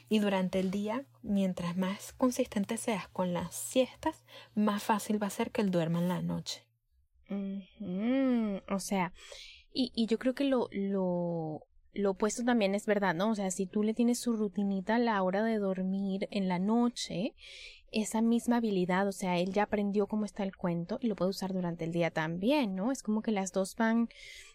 Y 0.08 0.18
durante 0.18 0.60
el 0.60 0.70
día, 0.70 1.06
mientras 1.22 1.76
más 1.76 2.12
consistente 2.12 2.76
seas 2.76 3.08
con 3.08 3.32
las 3.32 3.54
siestas, 3.54 4.24
más 4.54 4.82
fácil 4.82 5.22
va 5.22 5.28
a 5.28 5.30
ser 5.30 5.50
que 5.50 5.62
él 5.62 5.70
duerma 5.70 6.00
en 6.00 6.08
la 6.08 6.20
noche. 6.20 6.66
O 8.68 8.78
sea, 8.78 9.14
y, 9.72 9.90
y 9.94 10.04
yo 10.06 10.18
creo 10.18 10.34
que 10.34 10.44
lo, 10.44 10.68
lo 10.70 11.66
lo 11.94 12.12
opuesto 12.12 12.44
también 12.44 12.74
es 12.74 12.86
verdad, 12.86 13.14
¿no? 13.14 13.30
O 13.30 13.34
sea, 13.34 13.50
si 13.50 13.66
tú 13.66 13.82
le 13.82 13.94
tienes 13.94 14.18
su 14.18 14.36
rutinita 14.36 14.96
a 14.96 14.98
la 14.98 15.22
hora 15.22 15.42
de 15.42 15.58
dormir 15.58 16.28
en 16.30 16.48
la 16.48 16.58
noche, 16.58 17.34
esa 17.90 18.22
misma 18.22 18.56
habilidad, 18.56 19.06
o 19.06 19.12
sea, 19.12 19.38
él 19.38 19.52
ya 19.52 19.64
aprendió 19.64 20.06
cómo 20.06 20.24
está 20.24 20.42
el 20.42 20.56
cuento 20.56 20.98
y 21.00 21.08
lo 21.08 21.16
puede 21.16 21.30
usar 21.30 21.52
durante 21.52 21.84
el 21.84 21.92
día 21.92 22.10
también, 22.10 22.74
¿no? 22.74 22.90
Es 22.90 23.02
como 23.02 23.22
que 23.22 23.30
las 23.30 23.52
dos 23.52 23.76
van 23.76 24.08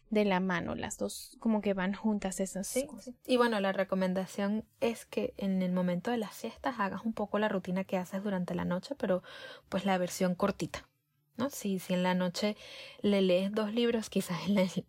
de 0.10 0.26
la 0.26 0.40
mano, 0.40 0.74
las 0.74 0.98
dos 0.98 1.36
como 1.40 1.62
que 1.62 1.74
van 1.74 1.94
juntas 1.94 2.40
esas 2.40 2.74
cosas. 2.88 3.14
Y 3.26 3.38
bueno, 3.38 3.60
la 3.60 3.74
recomendación 3.74 4.66
es 4.80 5.06
que 5.06 5.34
en 5.38 5.62
el 5.62 5.72
momento 5.72 6.12
de 6.12 6.18
las 6.18 6.34
siestas 6.34 6.80
hagas 6.80 7.06
un 7.06 7.14
poco 7.14 7.40
la 7.40 7.50
rutina 7.50 7.84
que 7.84 7.98
haces 7.98 8.24
durante 8.24 8.56
la 8.56 8.66
noche, 8.66 8.96
pero 8.96 9.22
pues 9.70 9.86
la 9.86 9.98
versión 9.98 10.34
cortita. 10.34 10.88
¿no? 11.36 11.50
Si, 11.52 11.78
si 11.78 11.94
en 11.94 12.04
la 12.04 12.16
noche 12.16 12.56
le 13.02 13.22
lees 13.22 13.52
dos 13.52 13.74
libros, 13.74 14.10
quizás 14.10 14.40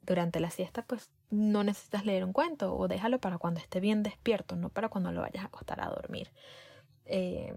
durante 0.02 0.40
la 0.40 0.50
siesta, 0.50 0.82
pues 0.82 1.10
no 1.30 1.64
necesitas 1.64 2.04
leer 2.04 2.24
un 2.24 2.32
cuento 2.32 2.76
o 2.76 2.88
déjalo 2.88 3.18
para 3.18 3.38
cuando 3.38 3.60
esté 3.60 3.80
bien 3.80 4.02
despierto, 4.02 4.56
no 4.56 4.70
para 4.70 4.88
cuando 4.88 5.12
lo 5.12 5.20
vayas 5.20 5.44
a 5.44 5.48
acostar 5.48 5.80
a 5.80 5.90
dormir. 5.90 6.30
Eh, 7.04 7.54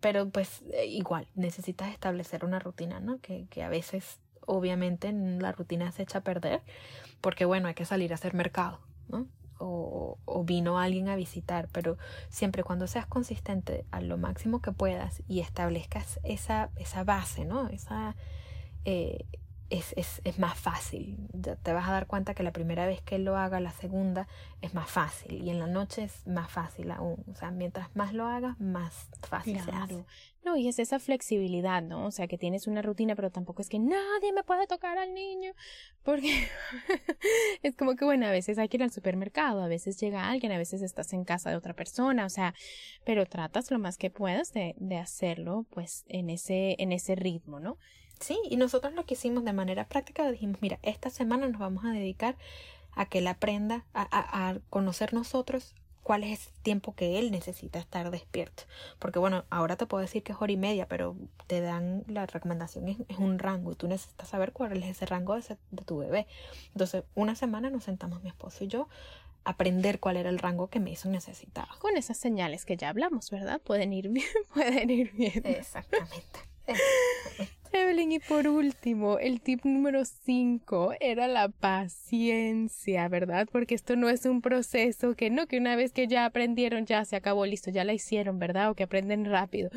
pero 0.00 0.28
pues 0.28 0.62
eh, 0.72 0.86
igual, 0.86 1.26
necesitas 1.34 1.90
establecer 1.90 2.44
una 2.44 2.58
rutina, 2.58 3.00
¿no? 3.00 3.18
Que, 3.20 3.46
que 3.48 3.62
a 3.62 3.68
veces 3.68 4.20
obviamente 4.46 5.12
la 5.12 5.52
rutina 5.52 5.92
se 5.92 6.02
echa 6.02 6.18
a 6.18 6.22
perder 6.22 6.62
porque 7.20 7.44
bueno, 7.44 7.68
hay 7.68 7.74
que 7.74 7.84
salir 7.84 8.12
a 8.12 8.14
hacer 8.14 8.34
mercado, 8.34 8.80
¿no? 9.08 9.26
O, 9.58 10.18
vino 10.44 10.78
alguien 10.78 11.08
a 11.08 11.16
visitar, 11.16 11.68
pero 11.72 11.96
siempre 12.28 12.62
cuando 12.62 12.86
seas 12.86 13.06
consistente 13.06 13.84
a 13.90 14.00
lo 14.00 14.16
máximo 14.16 14.60
que 14.60 14.70
puedas 14.70 15.22
y 15.26 15.40
establezcas 15.40 16.20
esa, 16.22 16.70
esa 16.76 17.02
base, 17.02 17.46
¿no? 17.46 17.66
Esa, 17.68 18.14
eh, 18.84 19.24
es, 19.70 19.94
es, 19.96 20.20
es, 20.24 20.38
más 20.38 20.58
fácil. 20.58 21.16
te 21.62 21.72
vas 21.72 21.88
a 21.88 21.92
dar 21.92 22.06
cuenta 22.06 22.34
que 22.34 22.42
la 22.42 22.52
primera 22.52 22.86
vez 22.86 23.02
que 23.02 23.18
lo 23.18 23.36
haga, 23.36 23.58
la 23.58 23.72
segunda 23.72 24.28
es 24.62 24.74
más 24.74 24.88
fácil 24.88 25.42
y 25.42 25.50
en 25.50 25.58
la 25.58 25.66
noche 25.66 26.04
es 26.04 26.26
más 26.26 26.50
fácil 26.50 26.90
aún. 26.90 27.24
O 27.30 27.34
sea, 27.34 27.50
mientras 27.50 27.94
más 27.96 28.14
lo 28.14 28.26
hagas, 28.26 28.58
más 28.60 29.08
fácil 29.28 29.60
se 29.60 29.72
hace. 29.72 30.04
No, 30.44 30.56
y 30.56 30.68
es 30.68 30.78
esa 30.78 31.00
flexibilidad, 31.00 31.82
¿no? 31.82 32.06
O 32.06 32.12
sea, 32.12 32.28
que 32.28 32.38
tienes 32.38 32.68
una 32.68 32.80
rutina, 32.80 33.16
pero 33.16 33.30
tampoco 33.30 33.60
es 33.60 33.68
que 33.68 33.80
nadie 33.80 34.32
me 34.32 34.44
puede 34.44 34.68
tocar 34.68 34.96
al 34.96 35.12
niño, 35.12 35.52
porque 36.04 36.46
es 37.64 37.74
como 37.74 37.96
que, 37.96 38.04
bueno, 38.04 38.26
a 38.26 38.30
veces 38.30 38.56
hay 38.58 38.68
que 38.68 38.76
ir 38.76 38.84
al 38.84 38.92
supermercado, 38.92 39.60
a 39.60 39.66
veces 39.66 39.98
llega 39.98 40.30
alguien, 40.30 40.52
a 40.52 40.58
veces 40.58 40.82
estás 40.82 41.12
en 41.12 41.24
casa 41.24 41.50
de 41.50 41.56
otra 41.56 41.74
persona, 41.74 42.24
o 42.24 42.30
sea, 42.30 42.54
pero 43.04 43.26
tratas 43.26 43.72
lo 43.72 43.80
más 43.80 43.98
que 43.98 44.10
puedas 44.10 44.52
de, 44.52 44.76
de 44.78 44.98
hacerlo, 44.98 45.66
pues, 45.70 46.04
en 46.06 46.30
ese, 46.30 46.76
en 46.78 46.92
ese 46.92 47.16
ritmo, 47.16 47.58
¿no? 47.58 47.76
Sí, 48.20 48.38
y 48.48 48.56
nosotros 48.56 48.94
lo 48.94 49.04
que 49.04 49.14
hicimos 49.14 49.44
de 49.44 49.52
manera 49.52 49.86
práctica, 49.86 50.30
dijimos, 50.30 50.58
mira, 50.60 50.78
esta 50.82 51.10
semana 51.10 51.48
nos 51.48 51.60
vamos 51.60 51.84
a 51.84 51.90
dedicar 51.90 52.36
a 52.94 53.06
que 53.06 53.18
él 53.18 53.26
aprenda 53.26 53.84
a, 53.92 54.08
a, 54.10 54.58
conocer 54.70 55.12
nosotros 55.12 55.74
cuál 56.02 56.22
es 56.24 56.46
el 56.46 56.62
tiempo 56.62 56.94
que 56.94 57.18
él 57.18 57.30
necesita 57.30 57.78
estar 57.78 58.10
despierto. 58.10 58.62
Porque 58.98 59.18
bueno, 59.18 59.44
ahora 59.50 59.76
te 59.76 59.86
puedo 59.86 60.00
decir 60.00 60.22
que 60.22 60.32
es 60.32 60.38
hora 60.40 60.52
y 60.52 60.56
media, 60.56 60.86
pero 60.86 61.16
te 61.46 61.60
dan 61.60 62.04
la 62.06 62.26
recomendación, 62.26 62.88
es, 62.88 63.18
un 63.18 63.38
rango 63.38 63.72
y 63.72 63.74
tú 63.74 63.88
necesitas 63.88 64.28
saber 64.28 64.52
cuál 64.52 64.82
es 64.82 64.88
ese 64.88 65.04
rango 65.04 65.34
de, 65.34 65.56
de, 65.72 65.84
tu 65.84 65.98
bebé. 65.98 66.26
Entonces, 66.68 67.04
una 67.14 67.34
semana 67.34 67.70
nos 67.70 67.84
sentamos 67.84 68.22
mi 68.22 68.28
esposo 68.28 68.64
y 68.64 68.68
yo 68.68 68.88
a 69.44 69.50
aprender 69.50 70.00
cuál 70.00 70.16
era 70.16 70.30
el 70.30 70.38
rango 70.38 70.68
que 70.68 70.80
Mason 70.80 71.12
necesitaba. 71.12 71.74
Con 71.80 71.96
esas 71.96 72.16
señales 72.16 72.64
que 72.64 72.76
ya 72.76 72.88
hablamos, 72.88 73.30
¿verdad? 73.30 73.60
Pueden 73.60 73.92
ir 73.92 74.08
bien, 74.08 74.26
pueden 74.54 74.88
ir 74.90 75.12
bien. 75.12 75.42
Exactamente. 75.44 76.40
Evelyn, 77.72 78.12
y 78.12 78.18
por 78.18 78.48
último, 78.48 79.18
el 79.18 79.40
tip 79.40 79.64
número 79.64 80.04
5 80.04 80.94
era 81.00 81.28
la 81.28 81.48
paciencia, 81.48 83.08
¿verdad? 83.08 83.48
Porque 83.50 83.74
esto 83.74 83.96
no 83.96 84.08
es 84.08 84.26
un 84.26 84.42
proceso 84.42 85.14
que 85.14 85.30
no, 85.30 85.46
que 85.46 85.58
una 85.58 85.76
vez 85.76 85.92
que 85.92 86.06
ya 86.06 86.24
aprendieron, 86.24 86.86
ya 86.86 87.04
se 87.04 87.16
acabó, 87.16 87.46
listo, 87.46 87.70
ya 87.70 87.84
la 87.84 87.92
hicieron, 87.92 88.38
¿verdad? 88.38 88.70
O 88.70 88.74
que 88.74 88.84
aprenden 88.84 89.24
rápido. 89.24 89.70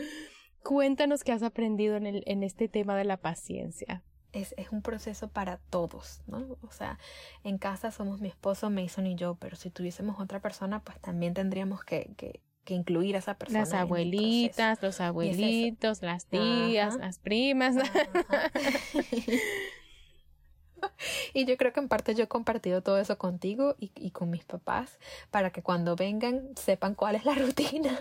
Cuéntanos 0.64 1.24
qué 1.24 1.32
has 1.32 1.44
aprendido 1.44 1.96
en, 1.96 2.06
el, 2.06 2.24
en 2.26 2.44
este 2.44 2.68
tema 2.68 2.98
de 2.98 3.06
la 3.06 3.18
paciencia. 3.18 4.04
es, 4.34 4.54
es, 4.58 4.72
un 4.72 4.82
proceso 4.82 5.30
para 5.30 5.58
todos, 5.70 6.22
¿no? 6.28 6.58
O 6.62 6.72
sea, 6.72 7.00
en 7.44 7.58
casa 7.58 7.92
somos 7.92 8.22
mi 8.22 8.28
esposo, 8.28 8.70
Mason 8.70 9.08
y 9.08 9.16
yo, 9.16 9.36
pero 9.36 9.56
si 9.56 9.70
tuviésemos 9.70 10.20
otra 10.20 10.40
persona, 10.40 10.84
pues 10.84 11.00
también 11.00 11.34
tendríamos 11.34 11.84
que, 11.84 12.12
que, 12.18 12.42
que 12.70 12.76
incluir 12.76 13.16
a 13.16 13.20
esa 13.20 13.34
persona. 13.34 13.62
Las 13.62 13.74
abuelitas, 13.74 14.82
los 14.82 15.02
abuelitos, 15.02 16.04
las 16.04 16.28
tías, 16.28 16.98
las 16.98 17.18
primas. 17.18 17.76
y 21.34 21.46
yo 21.46 21.58
creo 21.58 21.74
que 21.74 21.80
en 21.80 21.88
parte 21.88 22.14
yo 22.14 22.26
he 22.26 22.28
compartido 22.28 22.84
todo 22.84 23.00
eso 23.00 23.18
contigo 23.18 23.76
y, 23.80 23.92
y 23.96 24.12
con 24.12 24.30
mis 24.30 24.46
papás 24.46 25.00
para 25.32 25.52
que 25.52 25.64
cuando 25.64 25.96
vengan 25.96 26.50
sepan 26.56 26.94
cuál 26.94 27.16
es 27.16 27.26
la 27.26 27.34
rutina 27.36 28.00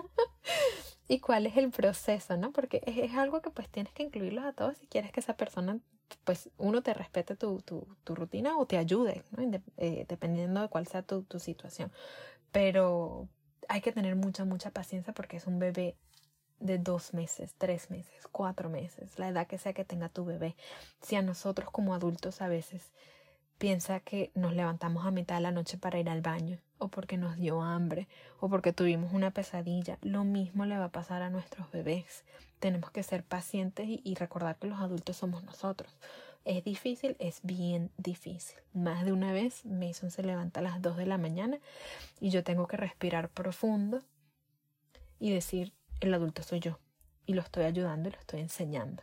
y 1.08 1.20
cuál 1.20 1.46
es 1.46 1.56
el 1.56 1.70
proceso, 1.70 2.36
¿no? 2.36 2.52
Porque 2.52 2.82
es, 2.84 2.98
es, 2.98 3.14
algo 3.14 3.40
que 3.40 3.50
pues 3.50 3.70
tienes 3.70 3.94
que 3.94 4.02
incluirlos 4.02 4.44
a 4.44 4.52
todos 4.52 4.76
si 4.76 4.86
quieres 4.86 5.12
que 5.12 5.20
esa 5.20 5.36
persona, 5.36 5.78
pues 6.24 6.50
uno 6.58 6.82
te 6.82 6.92
respete 6.92 7.36
tu, 7.36 7.62
tu, 7.62 7.86
tu 8.04 8.14
rutina 8.14 8.58
o 8.58 8.66
te 8.66 8.76
ayude, 8.76 9.24
¿no? 9.30 9.50
Eh, 9.78 10.04
dependiendo 10.06 10.60
de 10.60 10.68
cuál 10.68 10.86
sea 10.86 11.02
tu, 11.02 11.22
tu 11.22 11.38
situación. 11.38 11.90
Pero 12.52 13.28
hay 13.68 13.80
que 13.80 13.92
tener 13.92 14.16
mucha, 14.16 14.44
mucha 14.44 14.70
paciencia 14.70 15.12
porque 15.12 15.36
es 15.36 15.46
un 15.46 15.58
bebé 15.58 15.96
de 16.60 16.78
dos 16.78 17.14
meses, 17.14 17.54
tres 17.56 17.90
meses, 17.90 18.26
cuatro 18.32 18.68
meses, 18.68 19.18
la 19.18 19.28
edad 19.28 19.46
que 19.46 19.58
sea 19.58 19.72
que 19.72 19.84
tenga 19.84 20.08
tu 20.08 20.24
bebé. 20.24 20.56
Si 21.00 21.14
a 21.14 21.22
nosotros 21.22 21.70
como 21.70 21.94
adultos 21.94 22.42
a 22.42 22.48
veces 22.48 22.90
piensa 23.58 24.00
que 24.00 24.30
nos 24.34 24.54
levantamos 24.54 25.06
a 25.06 25.10
mitad 25.10 25.36
de 25.36 25.42
la 25.42 25.50
noche 25.52 25.78
para 25.78 25.98
ir 25.98 26.08
al 26.08 26.22
baño, 26.22 26.58
o 26.78 26.88
porque 26.88 27.16
nos 27.16 27.36
dio 27.36 27.60
hambre, 27.60 28.08
o 28.40 28.48
porque 28.48 28.72
tuvimos 28.72 29.12
una 29.12 29.32
pesadilla, 29.32 29.98
lo 30.02 30.24
mismo 30.24 30.64
le 30.64 30.78
va 30.78 30.86
a 30.86 30.92
pasar 30.92 31.22
a 31.22 31.30
nuestros 31.30 31.70
bebés. 31.70 32.24
Tenemos 32.60 32.90
que 32.90 33.02
ser 33.02 33.24
pacientes 33.24 33.86
y, 33.88 34.14
recordar 34.14 34.56
que 34.56 34.68
los 34.68 34.80
adultos 34.80 35.16
somos 35.16 35.44
nosotros. 35.44 35.92
Es 36.48 36.64
difícil, 36.64 37.14
es 37.18 37.40
bien 37.42 37.90
difícil. 37.98 38.56
Más 38.72 39.04
de 39.04 39.12
una 39.12 39.34
vez 39.34 39.66
Mason 39.66 40.10
se 40.10 40.22
levanta 40.22 40.60
a 40.60 40.62
las 40.62 40.80
2 40.80 40.96
de 40.96 41.04
la 41.04 41.18
mañana 41.18 41.58
y 42.20 42.30
yo 42.30 42.42
tengo 42.42 42.66
que 42.66 42.78
respirar 42.78 43.28
profundo 43.28 44.00
y 45.20 45.30
decir, 45.30 45.74
el 46.00 46.14
adulto 46.14 46.42
soy 46.42 46.60
yo 46.60 46.78
y 47.26 47.34
lo 47.34 47.42
estoy 47.42 47.64
ayudando 47.64 48.08
y 48.08 48.12
lo 48.12 48.18
estoy 48.18 48.40
enseñando. 48.40 49.02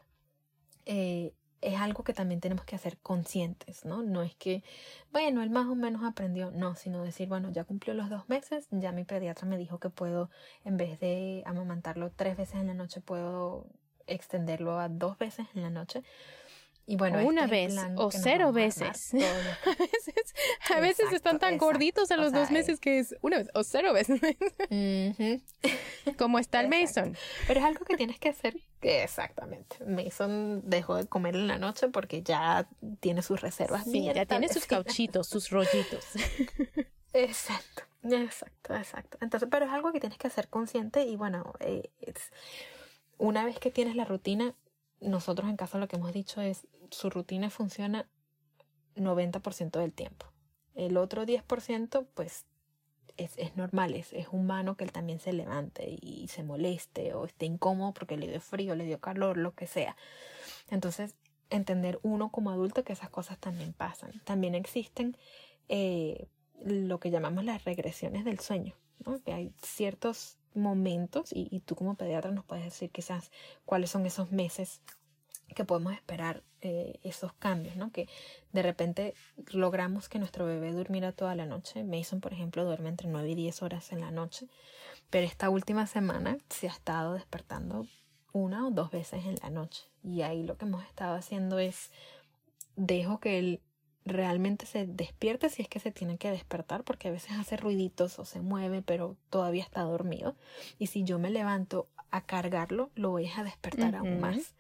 Eh, 0.88 1.34
es 1.62 1.80
algo 1.80 2.04
que 2.04 2.16
también 2.16 2.42
tenemos 2.42 2.66
que 2.66 2.76
hacer 2.76 2.98
conscientes, 2.98 3.86
¿no? 3.86 4.02
No 4.02 4.24
es 4.24 4.34
que, 4.34 4.64
bueno, 5.12 5.44
él 5.44 5.52
más 5.52 5.68
o 5.68 5.76
menos 5.76 6.04
aprendió, 6.04 6.50
no, 6.50 6.74
sino 6.74 7.04
decir, 7.04 7.28
bueno, 7.28 7.52
ya 7.52 7.64
cumplió 7.64 7.94
los 7.94 8.10
dos 8.10 8.28
meses, 8.28 8.68
ya 8.72 8.92
mi 8.92 9.04
pediatra 9.04 9.48
me 9.48 9.60
dijo 9.60 9.80
que 9.80 9.92
puedo, 9.92 10.32
en 10.64 10.78
vez 10.78 11.00
de 11.00 11.44
amamantarlo 11.46 12.10
tres 12.10 12.38
veces 12.38 12.56
en 12.56 12.66
la 12.66 12.74
noche, 12.74 13.02
puedo 13.02 13.68
extenderlo 14.08 14.80
a 14.80 14.90
dos 14.90 15.20
veces 15.20 15.46
en 15.54 15.62
la 15.62 15.70
noche. 15.70 16.04
Y 16.88 16.98
bueno, 16.98 17.26
una 17.26 17.48
vez 17.48 17.76
o 17.96 18.12
cero 18.12 18.52
veces. 18.52 19.14
a 19.66 19.70
veces, 19.70 20.36
a 20.70 20.80
veces 20.80 21.12
están 21.12 21.40
tan 21.40 21.58
gorditos 21.58 22.12
a 22.12 22.18
los 22.18 22.32
dos 22.32 22.52
meses 22.52 22.80
que 22.80 23.00
es 23.00 23.16
una 23.22 23.38
vez 23.38 23.50
o 23.56 23.64
cero 23.64 23.92
veces. 23.92 24.22
Como 26.18 26.38
está 26.38 26.62
el 26.62 26.70
Mason. 26.70 27.18
Pero 27.48 27.60
es 27.60 27.66
algo 27.66 27.86
que 27.86 27.98
tienes 27.98 28.20
que 28.20 28.30
hacer. 28.30 28.56
Exactamente. 28.82 29.84
Mason 29.84 30.62
dejó 30.64 30.96
de 30.96 31.08
comer 31.08 31.36
en 31.36 31.48
la 31.48 31.58
noche 31.58 31.88
porque 31.88 32.22
ya 32.22 32.68
tiene 33.00 33.24
sus 33.24 33.42
reservas. 33.42 33.86
Sí, 33.86 34.06
ya 34.06 34.26
tiene 34.26 34.48
sus 34.48 34.66
cauchitos, 34.68 35.28
sus 35.28 35.50
rollitos. 35.50 36.06
Exacto. 37.14 37.84
Exacto, 38.04 38.76
exacto. 38.76 39.18
Entonces, 39.22 39.50
pero 39.52 39.66
es 39.66 39.72
algo 39.72 39.92
que 39.92 40.00
tienes 40.00 40.20
que 40.20 40.28
hacer 40.28 40.48
consciente 40.48 41.06
y 41.06 41.16
bueno, 41.16 41.54
eh, 41.60 41.90
una 43.18 43.44
vez 43.46 43.58
que 43.60 43.72
tienes 43.72 43.96
la 43.96 44.06
rutina, 44.06 44.54
nosotros 45.02 45.50
en 45.50 45.58
casa 45.58 45.78
lo 45.78 45.88
que 45.88 45.96
hemos 45.96 46.14
dicho 46.14 46.42
es 46.42 46.68
su 46.92 47.10
rutina 47.10 47.50
funciona 47.50 48.08
90% 48.96 49.80
del 49.80 49.94
tiempo. 49.94 50.28
El 50.74 50.98
otro 50.98 51.26
10% 51.26 52.08
pues 52.14 52.46
es, 53.18 53.38
es 53.38 53.56
normal, 53.56 53.94
es, 53.94 54.12
es, 54.14 54.28
humano 54.32 54.76
que 54.76 54.84
él 54.84 54.92
también 54.92 55.20
se 55.20 55.34
levante 55.34 55.98
y 56.02 56.28
se 56.28 56.44
moleste 56.44 57.14
o 57.14 57.26
esté 57.26 57.46
incómodo 57.46 57.94
porque 57.94 58.18
le 58.18 58.28
dio 58.28 58.42
frío, 58.42 58.76
le 58.76 58.86
dio 58.86 59.00
calor, 59.00 59.38
lo 59.38 59.54
que 59.54 59.68
sea. 59.68 59.96
Entonces, 60.70 61.16
entender 61.50 62.00
uno 62.04 62.30
como 62.30 62.52
adulto 62.52 62.84
que 62.84 62.94
esas 62.94 63.10
cosas 63.10 63.38
también 63.40 63.74
pasan. 63.74 64.12
También 64.26 64.56
existen 64.56 65.18
eh, 65.70 66.28
lo 66.64 67.00
que 67.00 67.12
llamamos 67.12 67.46
las 67.46 67.64
regresiones 67.64 68.26
del 68.26 68.40
sueño, 68.40 68.76
¿no? 69.06 69.22
que 69.24 69.34
hay 69.34 69.54
ciertos 69.62 70.38
momentos 70.54 71.32
y, 71.34 71.48
y, 71.52 71.60
tú 71.60 71.76
como 71.76 71.96
pediatra 71.96 72.32
nos 72.32 72.46
puedes 72.46 72.64
decir 72.64 72.90
quizás 72.90 73.30
cuáles 73.66 73.90
son 73.90 74.06
esos 74.06 74.32
meses 74.32 74.82
que 75.54 75.66
podemos 75.66 75.94
esperar 75.94 76.44
eh, 76.62 77.00
esos 77.04 77.34
cambios, 77.34 77.76
¿no? 77.76 77.92
Que 77.92 78.08
de 78.52 78.64
repente 78.64 79.14
logramos 79.52 80.10
que 80.10 80.20
nuestro 80.20 80.46
bebé 80.46 80.72
durmiera 80.72 81.12
toda 81.12 81.36
la 81.36 81.46
noche. 81.46 81.84
Mason, 81.84 82.22
por 82.22 82.34
ejemplo, 82.34 82.66
duerme 82.66 82.90
entre 82.90 83.08
9 83.08 83.30
y 83.30 83.36
10 83.36 83.62
horas 83.62 83.92
en 83.92 84.02
la 84.02 84.12
noche, 84.12 84.48
pero 85.10 85.26
esta 85.26 85.50
última 85.50 85.86
semana 85.86 86.38
se 86.50 86.68
ha 86.68 86.72
estado 86.72 87.14
despertando 87.14 87.88
una 88.32 88.68
o 88.68 88.72
dos 88.72 88.92
veces 88.92 89.26
en 89.26 89.36
la 89.42 89.50
noche. 89.50 89.84
Y 90.04 90.24
ahí 90.24 90.44
lo 90.44 90.58
que 90.58 90.66
hemos 90.66 90.84
estado 90.86 91.16
haciendo 91.16 91.60
es 91.60 91.92
dejo 92.76 93.20
que 93.20 93.40
él 93.40 93.62
realmente 94.06 94.66
se 94.66 94.86
despierte 94.86 95.50
si 95.50 95.62
es 95.62 95.68
que 95.68 95.80
se 95.80 95.92
tiene 95.92 96.18
que 96.18 96.32
despertar, 96.32 96.84
porque 96.84 97.08
a 97.08 97.12
veces 97.12 97.32
hace 97.34 97.58
ruiditos 97.58 98.20
o 98.20 98.26
se 98.26 98.40
mueve, 98.42 98.82
pero 98.82 99.18
todavía 99.30 99.64
está 99.64 99.82
dormido. 99.82 100.36
Y 100.78 100.88
si 100.88 101.04
yo 101.04 101.18
me 101.18 101.30
levanto 101.30 101.88
a 102.12 102.22
cargarlo, 102.22 102.92
lo 102.96 103.12
voy 103.12 103.30
a 103.36 103.44
despertar 103.44 103.96
aún 103.96 104.20
más 104.20 104.54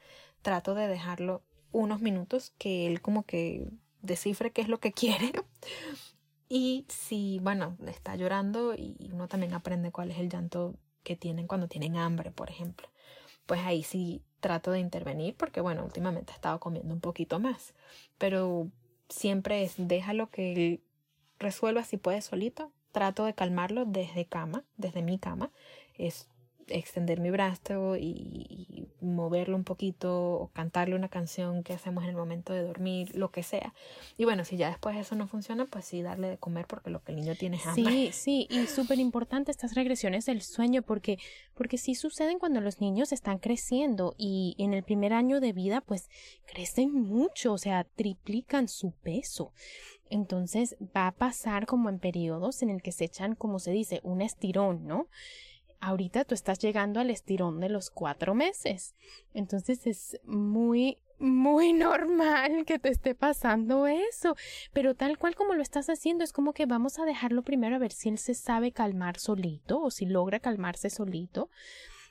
trato 0.45 0.75
de 0.75 0.87
dejarlo 0.87 1.41
unos 1.71 2.01
minutos 2.01 2.53
que 2.59 2.85
él 2.85 3.01
como 3.01 3.23
que 3.23 3.67
descifre 4.03 4.51
qué 4.51 4.61
es 4.61 4.67
lo 4.67 4.79
que 4.79 4.91
quiere. 4.93 5.31
Y 6.47 6.85
si, 6.87 7.39
bueno, 7.41 7.75
está 7.87 8.15
llorando 8.15 8.75
y 8.75 9.09
uno 9.11 9.27
también 9.27 9.55
aprende 9.55 9.91
cuál 9.91 10.11
es 10.11 10.19
el 10.19 10.29
llanto 10.29 10.75
que 11.01 11.15
tienen 11.15 11.47
cuando 11.47 11.67
tienen 11.67 11.97
hambre, 11.97 12.29
por 12.29 12.51
ejemplo. 12.51 12.87
Pues 13.47 13.61
ahí 13.61 13.81
sí 13.81 14.21
trato 14.39 14.69
de 14.69 14.79
intervenir 14.79 15.35
porque, 15.35 15.61
bueno, 15.61 15.83
últimamente 15.83 16.31
he 16.31 16.35
estado 16.35 16.59
comiendo 16.59 16.93
un 16.93 17.01
poquito 17.01 17.39
más. 17.39 17.73
Pero 18.19 18.69
siempre 19.09 19.63
es 19.63 19.73
déjalo 19.79 20.29
que 20.29 20.53
él 20.53 20.83
resuelva 21.39 21.83
si 21.83 21.97
puede 21.97 22.21
solito. 22.21 22.71
Trato 22.91 23.25
de 23.25 23.33
calmarlo 23.33 23.85
desde 23.85 24.27
cama, 24.27 24.63
desde 24.77 25.01
mi 25.01 25.17
cama. 25.17 25.49
Es 25.97 26.29
extender 26.67 27.19
mi 27.19 27.29
brazo 27.31 27.95
y, 27.97 28.87
moverlo 29.01 29.55
un 29.55 29.63
poquito 29.63 30.31
o 30.33 30.47
cantarle 30.47 30.95
una 30.95 31.09
canción 31.09 31.61
que 31.63 31.73
hacemos 31.73 32.03
en 32.03 32.09
el 32.09 32.15
momento 32.15 32.53
de 32.53 32.63
dormir, 32.63 33.15
lo 33.15 33.29
que 33.29 33.43
sea. 33.43 33.73
Y 34.17 34.25
bueno, 34.25 34.43
si 34.45 34.57
ya 34.57 34.69
después 34.69 34.97
eso 34.97 35.15
no 35.15 35.27
funciona, 35.27 35.65
pues 35.65 35.85
sí 35.85 36.01
darle 36.01 36.27
de 36.27 36.37
comer 36.37 36.65
porque 36.65 36.89
lo 36.89 37.03
que 37.03 37.11
el 37.11 37.17
niño 37.17 37.35
tiene 37.35 37.57
es 37.57 37.67
hambre. 37.67 37.91
Sí, 37.91 38.09
sí, 38.13 38.47
y 38.49 38.65
súper 38.65 38.97
importante 38.97 39.51
estas 39.51 39.75
regresiones 39.75 40.25
del 40.25 40.41
sueño 40.41 40.81
porque 40.81 41.19
porque 41.53 41.77
sí 41.77 41.93
suceden 41.93 42.39
cuando 42.39 42.61
los 42.61 42.81
niños 42.81 43.11
están 43.11 43.37
creciendo 43.37 44.15
y 44.17 44.55
en 44.57 44.73
el 44.73 44.83
primer 44.83 45.13
año 45.13 45.39
de 45.39 45.53
vida 45.53 45.81
pues 45.81 46.09
crecen 46.45 46.91
mucho, 46.91 47.53
o 47.53 47.57
sea, 47.57 47.83
triplican 47.83 48.67
su 48.67 48.91
peso. 48.91 49.53
Entonces 50.09 50.75
va 50.95 51.07
a 51.07 51.11
pasar 51.11 51.65
como 51.65 51.89
en 51.89 51.99
periodos 51.99 52.61
en 52.61 52.69
el 52.69 52.81
que 52.81 52.91
se 52.91 53.05
echan, 53.05 53.35
como 53.35 53.59
se 53.59 53.71
dice, 53.71 54.01
un 54.03 54.21
estirón, 54.21 54.85
¿no? 54.85 55.07
Ahorita 55.79 56.25
tú 56.25 56.33
estás 56.33 56.59
llegando 56.59 56.99
al 56.99 57.09
estirón 57.09 57.59
de 57.59 57.69
los 57.69 57.89
cuatro 57.89 58.33
meses. 58.33 58.95
Entonces 59.33 59.85
es 59.87 60.19
muy, 60.23 60.99
muy 61.19 61.73
normal 61.73 62.65
que 62.65 62.79
te 62.79 62.89
esté 62.89 63.15
pasando 63.15 63.87
eso. 63.87 64.35
Pero 64.73 64.95
tal 64.95 65.17
cual 65.17 65.35
como 65.35 65.53
lo 65.53 65.61
estás 65.61 65.89
haciendo, 65.89 66.23
es 66.23 66.33
como 66.33 66.53
que 66.53 66.65
vamos 66.65 66.99
a 66.99 67.05
dejarlo 67.05 67.43
primero 67.43 67.75
a 67.75 67.79
ver 67.79 67.91
si 67.91 68.09
él 68.09 68.17
se 68.17 68.33
sabe 68.33 68.71
calmar 68.71 69.19
solito 69.19 69.81
o 69.81 69.91
si 69.91 70.05
logra 70.05 70.39
calmarse 70.39 70.89
solito. 70.89 71.49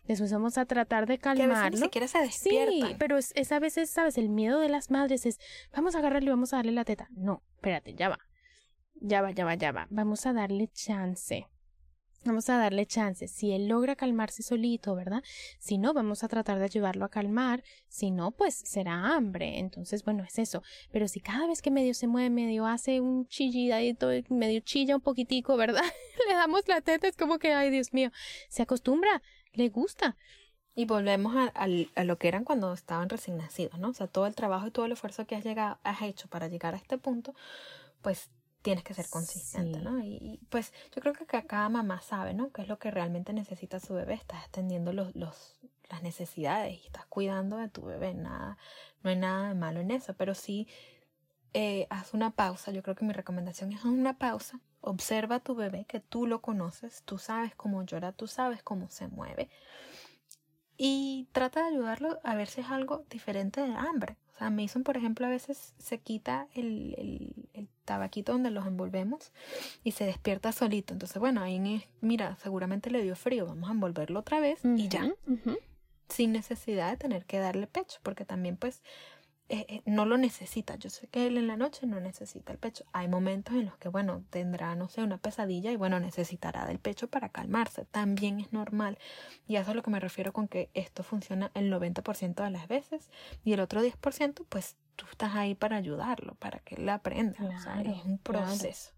Después 0.07 0.31
vamos 0.33 0.59
a 0.59 0.67
tratar 0.67 1.07
de 1.07 1.19
calmarlo. 1.19 1.55
Que 1.55 1.61
a 1.61 1.71
ni 1.71 1.77
siquiera 1.79 2.09
se 2.09 2.19
despierta. 2.19 2.89
Sí, 2.89 2.97
pero 2.99 3.17
es, 3.17 3.33
es, 3.35 3.53
a 3.53 3.59
veces, 3.59 3.89
¿sabes? 3.89 4.19
El 4.19 4.29
miedo 4.29 4.61
de 4.61 4.69
las 4.69 4.91
madres 4.91 5.25
es, 5.25 5.39
vamos 5.75 5.95
a 5.95 5.99
agarrarle 5.99 6.27
y 6.27 6.31
vamos 6.31 6.53
a 6.53 6.57
darle 6.57 6.73
la 6.73 6.85
teta. 6.85 7.09
No, 7.13 7.43
espérate, 7.55 7.95
ya 7.95 8.11
va. 8.11 8.19
Ya 9.01 9.23
va, 9.23 9.31
ya 9.31 9.45
va, 9.45 9.55
ya 9.55 9.73
va. 9.73 9.87
Vamos 9.91 10.27
a 10.27 10.35
darle 10.35 10.69
chance. 10.69 11.47
Vamos 12.25 12.49
a 12.49 12.57
darle 12.57 12.87
chance. 12.87 13.29
Si 13.29 13.53
él 13.53 13.69
logra 13.69 13.97
calmarse 13.97 14.43
solito, 14.43 14.95
¿verdad? 14.95 15.23
Si 15.59 15.77
no, 15.77 15.93
vamos 15.93 16.25
a 16.25 16.29
tratar 16.29 16.59
de 16.59 16.65
ayudarlo 16.65 17.05
a 17.05 17.11
calmar. 17.11 17.63
Si 17.89 18.11
no, 18.11 18.31
pues 18.31 18.55
será 18.55 19.15
hambre. 19.15 19.59
Entonces, 19.59 20.05
bueno, 20.05 20.25
es 20.25 20.39
eso. 20.39 20.63
Pero 20.91 21.07
si 21.07 21.21
cada 21.21 21.47
vez 21.47 21.61
que 21.61 21.71
medio 21.71 21.93
se 21.93 22.07
mueve, 22.07 22.31
medio 22.31 22.67
hace 22.67 23.03
un 23.03 23.29
chillidito, 23.29 24.09
medio 24.31 24.61
chilla 24.61 24.97
un 24.97 25.03
poquitico, 25.03 25.59
¿verdad? 25.59 25.83
le 26.29 26.35
damos 26.35 26.67
la 26.67 26.81
teta, 26.81 27.09
es 27.09 27.17
como 27.17 27.39
que, 27.39 27.53
ay, 27.53 27.71
Dios 27.71 27.93
mío, 27.93 28.11
se 28.49 28.63
acostumbra, 28.63 29.23
le 29.53 29.69
gusta. 29.69 30.17
Y 30.75 30.87
volvemos 30.87 31.37
a, 31.37 31.53
a, 31.55 32.05
lo 32.05 32.19
que 32.19 32.27
eran 32.27 32.45
cuando 32.45 32.73
estaban 32.73 33.09
recién 33.09 33.37
nacidos, 33.37 33.79
¿no? 33.79 33.91
O 33.91 33.95
sea, 33.95 34.07
todo 34.07 34.27
el 34.27 34.35
trabajo 34.35 34.67
y 34.67 34.71
todo 34.71 34.87
el 34.87 34.93
esfuerzo 34.93 35.27
que 35.27 35.37
has, 35.37 35.45
llegado, 35.45 35.79
has 35.85 36.03
hecho 36.03 36.27
para 36.29 36.49
llegar 36.49 36.75
a 36.75 36.79
este 36.79 36.99
punto, 36.99 37.35
pues 38.03 38.31
tienes 38.65 38.83
que 38.83 38.95
ser 38.95 39.11
consistente, 39.11 39.79
¿no? 39.79 40.01
Y, 40.01 40.41
pues 40.49 40.73
yo 40.97 41.03
creo 41.03 41.13
que 41.13 41.27
cada 41.27 41.69
mamá 41.69 42.01
sabe, 42.01 42.33
¿no? 42.33 42.51
Qué 42.51 42.63
es 42.63 42.69
lo 42.69 42.79
que 42.79 42.91
realmente 42.91 43.35
necesita 43.35 43.79
su 43.79 43.93
bebé. 43.93 44.15
Estás 44.15 44.43
atendiendo 44.43 44.95
los, 44.95 45.15
los, 45.15 45.61
las 45.91 46.03
necesidades 46.03 46.83
y 46.83 46.87
estás 46.87 47.05
cuidando 47.05 47.59
de 47.59 47.69
tu 47.69 47.83
bebé. 47.83 48.15
Nada, 48.15 48.57
no 49.03 49.11
hay 49.11 49.17
nada 49.17 49.49
de 49.49 49.55
malo 49.55 49.81
en 49.81 49.91
eso, 49.91 50.15
pero 50.15 50.35
sí 50.35 50.67
eh, 51.53 51.87
haz 51.91 52.15
una 52.15 52.31
pausa. 52.31 52.71
Yo 52.71 52.83
creo 52.83 52.97
que 52.97 53.05
mi 53.05 53.13
recomendación 53.13 53.71
es 53.71 53.85
una 53.85 54.17
pausa. 54.17 54.59
Observa 54.81 55.37
a 55.37 55.41
tu 55.41 55.55
bebé, 55.55 55.85
que 55.85 56.01
tú 56.01 56.27
lo 56.27 56.41
conoces, 56.41 57.03
tú 57.05 57.19
sabes 57.19 57.55
cómo 57.55 57.83
llora, 57.83 58.13
tú 58.13 58.27
sabes 58.27 58.63
cómo 58.63 58.89
se 58.89 59.09
mueve. 59.09 59.51
Y 60.79 61.29
trata 61.33 61.61
de 61.61 61.69
ayudarlo 61.69 62.19
a 62.25 62.35
ver 62.35 62.49
si 62.49 62.63
es 62.63 62.71
algo 62.71 63.05
diferente 63.11 63.61
de 63.61 63.75
hambre. 63.75 64.17
O 64.35 64.39
sea, 64.39 64.51
Mason, 64.51 64.83
por 64.83 64.97
ejemplo, 64.97 65.27
a 65.27 65.31
veces 65.31 65.75
se 65.79 65.99
quita 65.99 66.49
el, 66.55 66.95
el, 66.99 67.49
el, 67.53 67.69
tabaquito 67.85 68.33
donde 68.33 68.51
los 68.51 68.67
envolvemos 68.67 69.33
y 69.85 69.93
se 69.93 70.07
despierta 70.07 70.51
solito. 70.51 70.93
Entonces, 70.93 71.19
bueno, 71.19 71.41
ahí, 71.41 71.85
mira, 72.01 72.37
seguramente 72.43 72.91
le 72.91 73.03
dio 73.03 73.15
frío. 73.15 73.47
Vamos 73.47 73.69
a 73.69 73.73
envolverlo 73.73 74.21
otra 74.21 74.41
vez 74.41 74.61
y 74.65 74.89
ya. 74.89 75.13
Sin 76.09 76.33
necesidad 76.33 76.91
de 76.91 76.97
tener 76.97 77.25
que 77.27 77.39
darle 77.39 77.67
pecho, 77.67 78.01
porque 78.03 78.25
también, 78.25 78.57
pues, 78.57 78.83
eh, 79.51 79.67
eh, 79.69 79.83
no 79.85 80.07
lo 80.07 80.17
necesita. 80.17 80.77
Yo 80.77 80.89
sé 80.89 81.07
que 81.09 81.27
él 81.27 81.37
en 81.37 81.47
la 81.47 81.57
noche 81.57 81.87
no 81.87 82.01
necesita 82.01 82.53
el 82.53 82.59
pecho. 82.59 82.85
Hay 82.93 83.09
momentos 83.09 83.55
en 83.55 83.67
los 83.67 83.77
que, 83.77 83.89
bueno, 83.89 84.25
tendrá, 84.31 84.75
no 84.75 84.89
sé, 84.89 85.03
una 85.03 85.19
pesadilla 85.19 85.71
y, 85.71 85.77
bueno, 85.77 86.01
necesitará 86.01 86.67
del 86.67 86.79
pecho 86.79 87.09
para 87.09 87.29
calmarse. 87.29 87.85
También 87.85 88.41
es 88.41 88.53
normal. 88.53 88.99
Y 89.47 89.57
eso 89.57 89.63
es 89.63 89.69
a 89.69 89.75
lo 89.75 89.83
que 89.83 89.91
me 89.91 90.01
refiero 90.01 90.33
con 90.33 90.49
que 90.49 90.71
esto 90.73 91.03
funciona 91.03 91.51
el 91.55 91.71
90% 91.71 92.43
de 92.43 92.51
las 92.51 92.69
veces 92.69 93.11
y 93.45 93.53
el 93.53 93.61
otro 93.61 93.83
10%, 93.83 94.47
pues 94.49 94.77
tú 94.97 95.05
estás 95.11 95.35
ahí 95.35 95.55
para 95.55 95.77
ayudarlo, 95.77 96.35
para 96.37 96.61
que 96.61 96.77
él 96.77 96.89
aprenda. 96.89 97.37
o 97.45 97.61
sea, 97.61 97.83
es 97.83 98.03
un 98.05 98.19
proceso. 98.19 98.93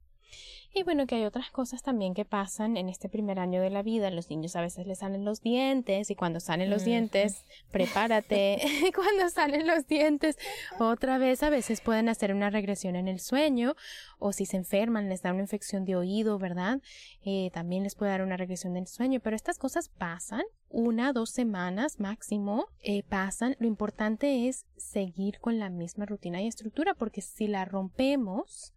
Y 0.75 0.83
bueno, 0.83 1.07
que 1.07 1.15
hay 1.15 1.25
otras 1.25 1.51
cosas 1.51 1.83
también 1.83 2.15
que 2.15 2.25
pasan 2.25 2.77
en 2.77 2.89
este 2.89 3.09
primer 3.09 3.39
año 3.39 3.61
de 3.61 3.71
la 3.71 3.83
vida. 3.83 4.11
Los 4.11 4.31
niños 4.31 4.57
a 4.57 4.61
veces 4.61 4.87
les 4.87 4.99
salen 4.99 5.25
los 5.25 5.41
dientes 5.41 6.11
y 6.11 6.15
cuando 6.15 6.41
salen 6.41 6.71
los 6.71 6.85
dientes, 6.85 7.45
prepárate. 7.71 8.61
cuando 8.95 9.29
salen 9.31 9.67
los 9.67 9.87
dientes, 9.87 10.37
otra 10.79 11.19
vez 11.19 11.43
a 11.43 11.51
veces 11.51 11.81
pueden 11.81 12.09
hacer 12.09 12.35
una 12.35 12.51
regresión 12.51 12.97
en 12.97 13.09
el 13.09 13.21
sueño 13.21 13.75
o 14.19 14.33
si 14.33 14.47
se 14.47 14.57
enferman 14.57 15.09
les 15.09 15.23
da 15.23 15.33
una 15.33 15.43
infección 15.43 15.85
de 15.85 15.97
oído, 15.97 16.39
¿verdad? 16.39 16.81
Eh, 17.25 17.51
también 17.53 17.83
les 17.83 17.95
puede 17.95 18.13
dar 18.13 18.23
una 18.23 18.37
regresión 18.37 18.75
del 18.75 18.87
sueño. 18.87 19.21
Pero 19.21 19.37
estas 19.37 19.59
cosas 19.59 19.89
pasan 19.89 20.43
una, 20.69 21.13
dos 21.13 21.31
semanas 21.31 22.01
máximo 22.01 22.67
eh, 22.83 23.03
pasan. 23.03 23.57
Lo 23.59 23.67
importante 23.67 24.49
es 24.49 24.67
seguir 24.77 25.39
con 25.41 25.59
la 25.59 25.71
misma 25.71 26.07
rutina 26.07 26.43
y 26.43 26.47
estructura 26.47 26.95
porque 26.95 27.23
si 27.23 27.47
la 27.49 27.65
rompemos, 27.65 28.75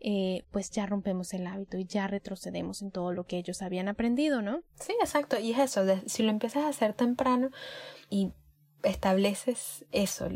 eh, 0.00 0.44
pues 0.50 0.70
ya 0.70 0.86
rompemos 0.86 1.32
el 1.34 1.46
hábito 1.46 1.78
y 1.78 1.84
ya 1.84 2.06
retrocedemos 2.06 2.82
en 2.82 2.90
todo 2.90 3.12
lo 3.12 3.24
que 3.24 3.38
ellos 3.38 3.62
habían 3.62 3.88
aprendido, 3.88 4.42
¿no? 4.42 4.62
Sí, 4.80 4.94
exacto. 5.00 5.38
Y 5.38 5.52
es 5.52 5.58
eso, 5.58 5.84
si 6.06 6.22
lo 6.22 6.30
empiezas 6.30 6.64
a 6.64 6.68
hacer 6.68 6.92
temprano 6.92 7.50
y 8.10 8.32
estableces 8.82 9.84
eso, 9.90 10.28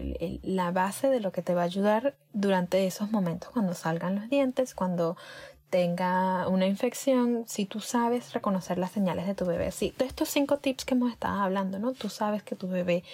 la 0.43 0.73
base 0.73 1.09
de 1.09 1.21
lo 1.21 1.31
que 1.33 1.43
te 1.43 1.55
va 1.55 1.63
a 1.63 1.67
ayudar 1.67 2.17
durante 2.33 2.87
esos 2.87 3.11
momentos, 3.11 3.51
cuando 3.51 3.75
salgan 3.75 4.17
los 4.17 4.29
dientes, 4.29 4.75
cuando 4.75 5.17
tenga 5.73 6.49
una 6.49 6.67
infección, 6.67 7.45
si 7.49 7.65
tú 7.65 7.81
sabes 7.81 8.35
reconocer 8.35 8.77
las 8.77 8.93
señales 8.93 9.27
de 9.27 9.35
tu 9.35 9.47
bebé. 9.47 9.73
Sí, 9.73 9.95
de 9.97 10.05
estos 10.05 10.29
cinco 10.29 10.59
tips 10.59 10.85
que 10.85 10.93
hemos 10.93 11.11
estado 11.11 11.41
hablando, 11.41 11.79
¿no? 11.79 11.95
Tú 11.95 12.11
sabes 12.11 12.43
que 12.43 12.55
tu 12.55 12.69
bebé 12.69 13.05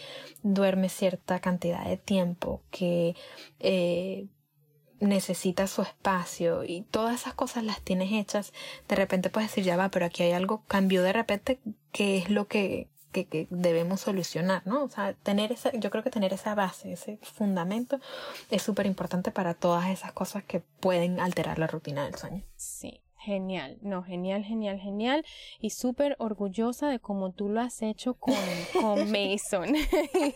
duerme 0.42 0.88
cierta 0.88 1.38
cantidad 1.38 1.85
de 1.85 1.97
tiempo, 1.97 2.61
que 2.73 3.14
eh, 3.61 4.27
necesita 4.99 5.68
su 5.68 5.83
espacio 5.83 6.64
y 6.64 6.83
todas 6.83 7.21
esas 7.21 7.35
cosas 7.35 7.62
las 7.62 7.81
tienes 7.81 8.11
hechas, 8.11 8.53
de 8.88 8.97
repente 8.97 9.31
puedes 9.31 9.51
decir, 9.51 9.62
ya 9.62 9.77
va, 9.77 9.90
pero 9.90 10.07
aquí 10.07 10.25
hay 10.25 10.33
algo, 10.33 10.64
cambió 10.66 11.05
de 11.05 11.12
repente, 11.12 11.61
¿qué 11.92 12.18
es 12.18 12.29
lo 12.29 12.49
que, 12.49 12.88
que, 13.12 13.27
que, 13.27 13.47
debemos 13.51 14.01
solucionar, 14.01 14.66
¿no? 14.66 14.85
O 14.85 14.88
sea, 14.88 15.14
tener 15.14 15.53
esa, 15.53 15.73
yo 15.73 15.90
creo 15.90 16.03
que 16.03 16.11
tener 16.11 16.33
esa 16.33 16.55
base, 16.55 16.92
ese 16.92 17.18
fundamento 17.23 18.01
es 18.51 18.62
súper 18.62 18.87
importante 18.87 19.31
para 19.31 19.55
todas 19.55 19.88
esas 19.88 20.12
cosas 20.12 20.44
que 20.44 20.61
pueden 20.61 21.21
alterar 21.21 21.59
la 21.59 21.66
rutina 21.66 22.05
del 22.05 22.14
sueño. 22.14 22.42
Sí. 22.57 23.03
Genial, 23.21 23.79
no, 23.83 24.05
genial, 24.05 24.44
genial, 24.44 24.79
genial. 24.79 25.25
Y 25.61 25.71
súper 25.71 26.14
orgullosa 26.18 26.88
de 26.88 27.01
cómo 27.01 27.33
tú 27.33 27.49
lo 27.49 27.61
has 27.61 27.83
hecho 27.83 28.14
con, 28.14 28.35
con 28.73 29.11
Mason. 29.12 29.75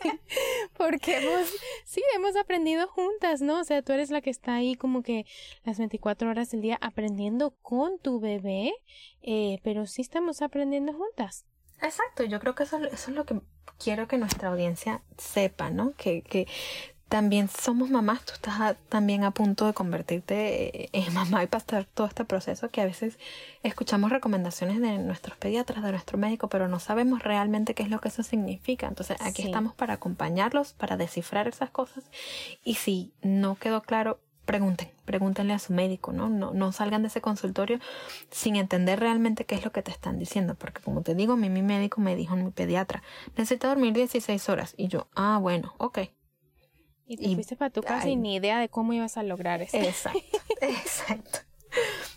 Porque 0.76 1.16
hemos, 1.16 1.48
sí, 1.84 2.02
hemos 2.16 2.34
aprendido 2.36 2.88
juntas, 2.88 3.40
¿no? 3.40 3.60
O 3.60 3.64
sea, 3.64 3.82
tú 3.82 3.92
eres 3.92 4.10
la 4.10 4.20
que 4.20 4.30
está 4.30 4.56
ahí 4.56 4.74
como 4.74 5.02
que 5.02 5.26
las 5.64 5.78
24 5.78 6.28
horas 6.28 6.50
del 6.50 6.60
día 6.60 6.76
aprendiendo 6.80 7.54
con 7.62 7.98
tu 8.00 8.18
bebé, 8.18 8.74
eh, 9.22 9.60
pero 9.62 9.86
sí 9.86 10.02
estamos 10.02 10.42
aprendiendo 10.42 10.92
juntas. 10.92 11.46
Exacto, 11.82 12.24
yo 12.24 12.40
creo 12.40 12.54
que 12.54 12.62
eso, 12.62 12.78
eso 12.84 13.10
es 13.10 13.16
lo 13.16 13.26
que 13.26 13.40
quiero 13.78 14.06
que 14.06 14.16
nuestra 14.16 14.48
audiencia 14.48 15.02
sepa, 15.18 15.70
¿no? 15.70 15.92
Que, 15.96 16.22
que 16.22 16.46
también 17.12 17.48
somos 17.48 17.90
mamás, 17.90 18.24
tú 18.24 18.32
estás 18.32 18.74
también 18.88 19.24
a 19.24 19.32
punto 19.32 19.66
de 19.66 19.74
convertirte 19.74 20.88
en 20.96 21.12
mamá 21.12 21.44
y 21.44 21.46
pasar 21.46 21.84
todo 21.84 22.06
este 22.06 22.24
proceso 22.24 22.70
que 22.70 22.80
a 22.80 22.86
veces 22.86 23.18
escuchamos 23.62 24.10
recomendaciones 24.10 24.80
de 24.80 24.96
nuestros 24.96 25.36
pediatras, 25.36 25.82
de 25.82 25.90
nuestro 25.90 26.16
médico, 26.16 26.48
pero 26.48 26.68
no 26.68 26.78
sabemos 26.78 27.22
realmente 27.22 27.74
qué 27.74 27.82
es 27.82 27.90
lo 27.90 28.00
que 28.00 28.08
eso 28.08 28.22
significa. 28.22 28.86
Entonces 28.86 29.18
aquí 29.20 29.42
estamos 29.42 29.74
para 29.74 29.92
acompañarlos, 29.92 30.72
para 30.72 30.96
descifrar 30.96 31.48
esas 31.48 31.68
cosas 31.68 32.04
y 32.64 32.76
si 32.76 33.12
no 33.20 33.56
quedó 33.56 33.82
claro, 33.82 34.18
pregunten, 34.44 34.90
pregúntenle 35.04 35.52
a 35.52 35.58
su 35.58 35.72
médico, 35.72 36.12
¿no? 36.12 36.28
No, 36.28 36.52
no 36.52 36.72
salgan 36.72 37.02
de 37.02 37.08
ese 37.08 37.20
consultorio 37.20 37.78
sin 38.30 38.56
entender 38.56 39.00
realmente 39.00 39.44
qué 39.44 39.54
es 39.54 39.64
lo 39.64 39.72
que 39.72 39.82
te 39.82 39.90
están 39.90 40.18
diciendo, 40.18 40.54
porque 40.54 40.82
como 40.82 41.02
te 41.02 41.14
digo, 41.14 41.34
a 41.34 41.36
mí 41.36 41.48
mi 41.48 41.62
médico 41.62 42.00
me 42.00 42.16
dijo, 42.16 42.36
mi 42.36 42.50
pediatra, 42.50 43.02
necesita 43.36 43.68
dormir 43.68 43.92
16 43.92 44.48
horas 44.48 44.74
y 44.76 44.88
yo, 44.88 45.08
ah, 45.14 45.38
bueno, 45.40 45.74
ok, 45.78 45.98
y 47.06 47.16
te 47.16 47.34
fuiste 47.34 47.56
para 47.56 47.70
tu 47.70 47.82
casa 47.82 48.06
ni 48.06 48.36
idea 48.36 48.58
de 48.58 48.68
cómo 48.68 48.92
ibas 48.92 49.16
a 49.18 49.22
lograr 49.22 49.60
eso. 49.60 49.76
Exacto, 49.76 50.20
exacto. 50.60 51.40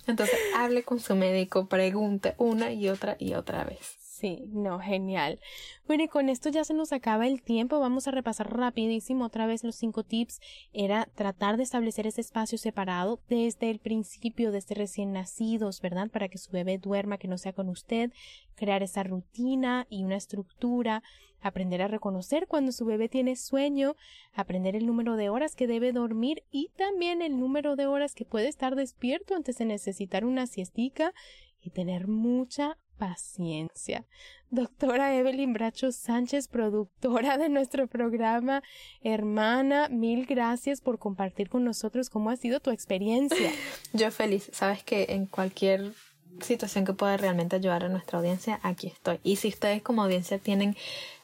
Entonces, 0.07 0.37
hable 0.55 0.83
con 0.83 0.99
su 0.99 1.15
médico, 1.15 1.67
pregunte 1.67 2.35
una 2.37 2.71
y 2.71 2.87
otra 2.89 3.17
y 3.19 3.33
otra 3.33 3.63
vez. 3.63 4.04
Sí, 4.17 4.45
no, 4.47 4.79
genial. 4.79 5.41
Bueno, 5.87 6.05
y 6.05 6.07
con 6.07 6.29
esto 6.29 6.47
ya 6.47 6.63
se 6.63 6.73
nos 6.73 6.93
acaba 6.93 7.27
el 7.27 7.41
tiempo. 7.41 7.81
Vamos 7.81 8.07
a 8.07 8.11
repasar 8.11 8.55
rapidísimo 8.55 9.25
otra 9.25 9.45
vez 9.45 9.65
los 9.65 9.75
cinco 9.75 10.03
tips. 10.03 10.39
Era 10.71 11.09
tratar 11.15 11.57
de 11.57 11.63
establecer 11.63 12.07
ese 12.07 12.21
espacio 12.21 12.57
separado 12.57 13.19
desde 13.27 13.69
el 13.69 13.79
principio, 13.79 14.53
desde 14.53 14.73
recién 14.73 15.11
nacidos, 15.11 15.81
¿verdad? 15.81 16.09
Para 16.09 16.29
que 16.29 16.37
su 16.37 16.49
bebé 16.49 16.77
duerma, 16.77 17.17
que 17.17 17.27
no 17.27 17.37
sea 17.37 17.51
con 17.51 17.67
usted. 17.67 18.13
Crear 18.55 18.83
esa 18.83 19.03
rutina 19.03 19.85
y 19.89 20.05
una 20.05 20.15
estructura. 20.15 21.03
Aprender 21.41 21.81
a 21.81 21.89
reconocer 21.89 22.47
cuando 22.47 22.71
su 22.71 22.85
bebé 22.85 23.09
tiene 23.09 23.35
sueño. 23.35 23.97
Aprender 24.31 24.77
el 24.77 24.85
número 24.85 25.17
de 25.17 25.27
horas 25.27 25.57
que 25.57 25.67
debe 25.67 25.91
dormir 25.91 26.43
y 26.51 26.69
también 26.77 27.21
el 27.21 27.37
número 27.37 27.75
de 27.75 27.87
horas 27.87 28.15
que 28.15 28.23
puede 28.23 28.47
estar 28.47 28.77
despierto 28.77 29.35
antes 29.35 29.57
de 29.57 29.65
necesitar 29.65 30.23
una 30.23 30.47
siestica 30.47 31.13
y 31.61 31.71
tener 31.71 32.07
mucha 32.07 32.77
paciencia. 32.97 34.05
Doctora 34.49 35.15
Evelyn 35.15 35.53
Bracho 35.53 35.91
Sánchez, 35.91 36.47
productora 36.47 37.37
de 37.37 37.49
nuestro 37.49 37.87
programa, 37.87 38.63
hermana, 39.01 39.89
mil 39.89 40.25
gracias 40.25 40.81
por 40.81 40.99
compartir 40.99 41.49
con 41.49 41.63
nosotros 41.63 42.09
cómo 42.09 42.29
ha 42.29 42.37
sido 42.37 42.59
tu 42.59 42.71
experiencia. 42.71 43.51
Yo 43.93 44.11
feliz, 44.11 44.49
sabes 44.53 44.83
que 44.83 45.07
en 45.09 45.25
cualquier 45.25 45.93
situación 46.41 46.85
que 46.85 46.93
pueda 46.93 47.17
realmente 47.17 47.55
ayudar 47.55 47.83
a 47.83 47.89
nuestra 47.89 48.19
audiencia, 48.19 48.59
aquí 48.63 48.87
estoy. 48.87 49.19
Y 49.23 49.37
si 49.37 49.49
ustedes 49.49 49.81
como 49.81 50.03
audiencia 50.03 50.37
tienen 50.37 50.75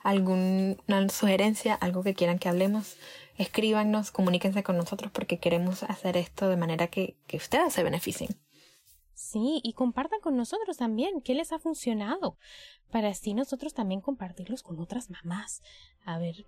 alguna 0.04 1.10
sugerencia, 1.10 1.76
algo 1.76 2.04
que 2.04 2.14
quieran 2.14 2.40
que 2.40 2.50
hablemos, 2.50 2.98
escríbanos, 3.38 4.12
comuníquense 4.12 4.64
con 4.64 4.78
nosotros 4.78 5.12
porque 5.12 5.40
queremos 5.40 5.84
hacer 5.84 6.18
esto 6.18 6.50
de 6.50 6.58
manera 6.58 6.88
que, 6.88 7.16
que 7.28 7.38
ustedes 7.38 7.74
se 7.74 7.84
beneficien. 7.84 8.30
Sí, 9.32 9.62
y 9.64 9.72
compartan 9.72 10.20
con 10.20 10.36
nosotros 10.36 10.76
también 10.76 11.22
qué 11.22 11.34
les 11.36 11.54
ha 11.54 11.60
funcionado, 11.60 12.36
para 12.92 13.08
así 13.08 13.34
nosotros 13.34 13.74
también 13.74 14.02
compartirlos 14.02 14.62
con 14.62 14.78
otras 14.82 15.10
mamás. 15.10 15.62
A 16.04 16.20
ver, 16.20 16.46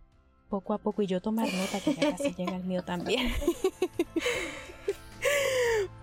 poco 0.49 0.73
a 0.73 0.79
poco 0.79 1.01
y 1.01 1.07
yo 1.07 1.21
tomar 1.21 1.47
nota 1.53 1.79
que 1.79 1.93
ya 1.93 2.11
casi 2.11 2.33
llega 2.33 2.57
el 2.57 2.65
mío 2.65 2.83
también. 2.83 3.31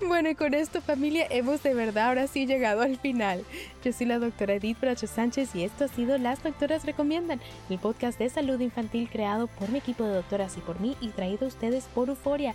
Bueno, 0.06 0.30
y 0.30 0.34
con 0.34 0.54
esto 0.54 0.80
familia 0.80 1.26
hemos 1.28 1.62
de 1.62 1.74
verdad 1.74 2.08
ahora 2.08 2.26
sí 2.26 2.46
llegado 2.46 2.80
al 2.80 2.98
final. 2.98 3.44
Yo 3.84 3.92
soy 3.92 4.06
la 4.06 4.18
doctora 4.18 4.54
Edith 4.54 4.80
Bracho 4.80 5.06
Sánchez 5.06 5.54
y 5.54 5.62
esto 5.62 5.84
ha 5.84 5.88
sido 5.88 6.16
Las 6.16 6.42
Doctoras 6.42 6.84
Recomiendan, 6.84 7.40
el 7.68 7.78
podcast 7.78 8.18
de 8.18 8.30
salud 8.30 8.58
infantil 8.60 9.10
creado 9.10 9.46
por 9.46 9.68
mi 9.68 9.78
equipo 9.78 10.04
de 10.04 10.14
doctoras 10.14 10.56
y 10.56 10.60
por 10.60 10.80
mí 10.80 10.96
y 11.00 11.08
traído 11.08 11.44
a 11.44 11.48
ustedes 11.48 11.84
por 11.94 12.08
Euforia. 12.08 12.54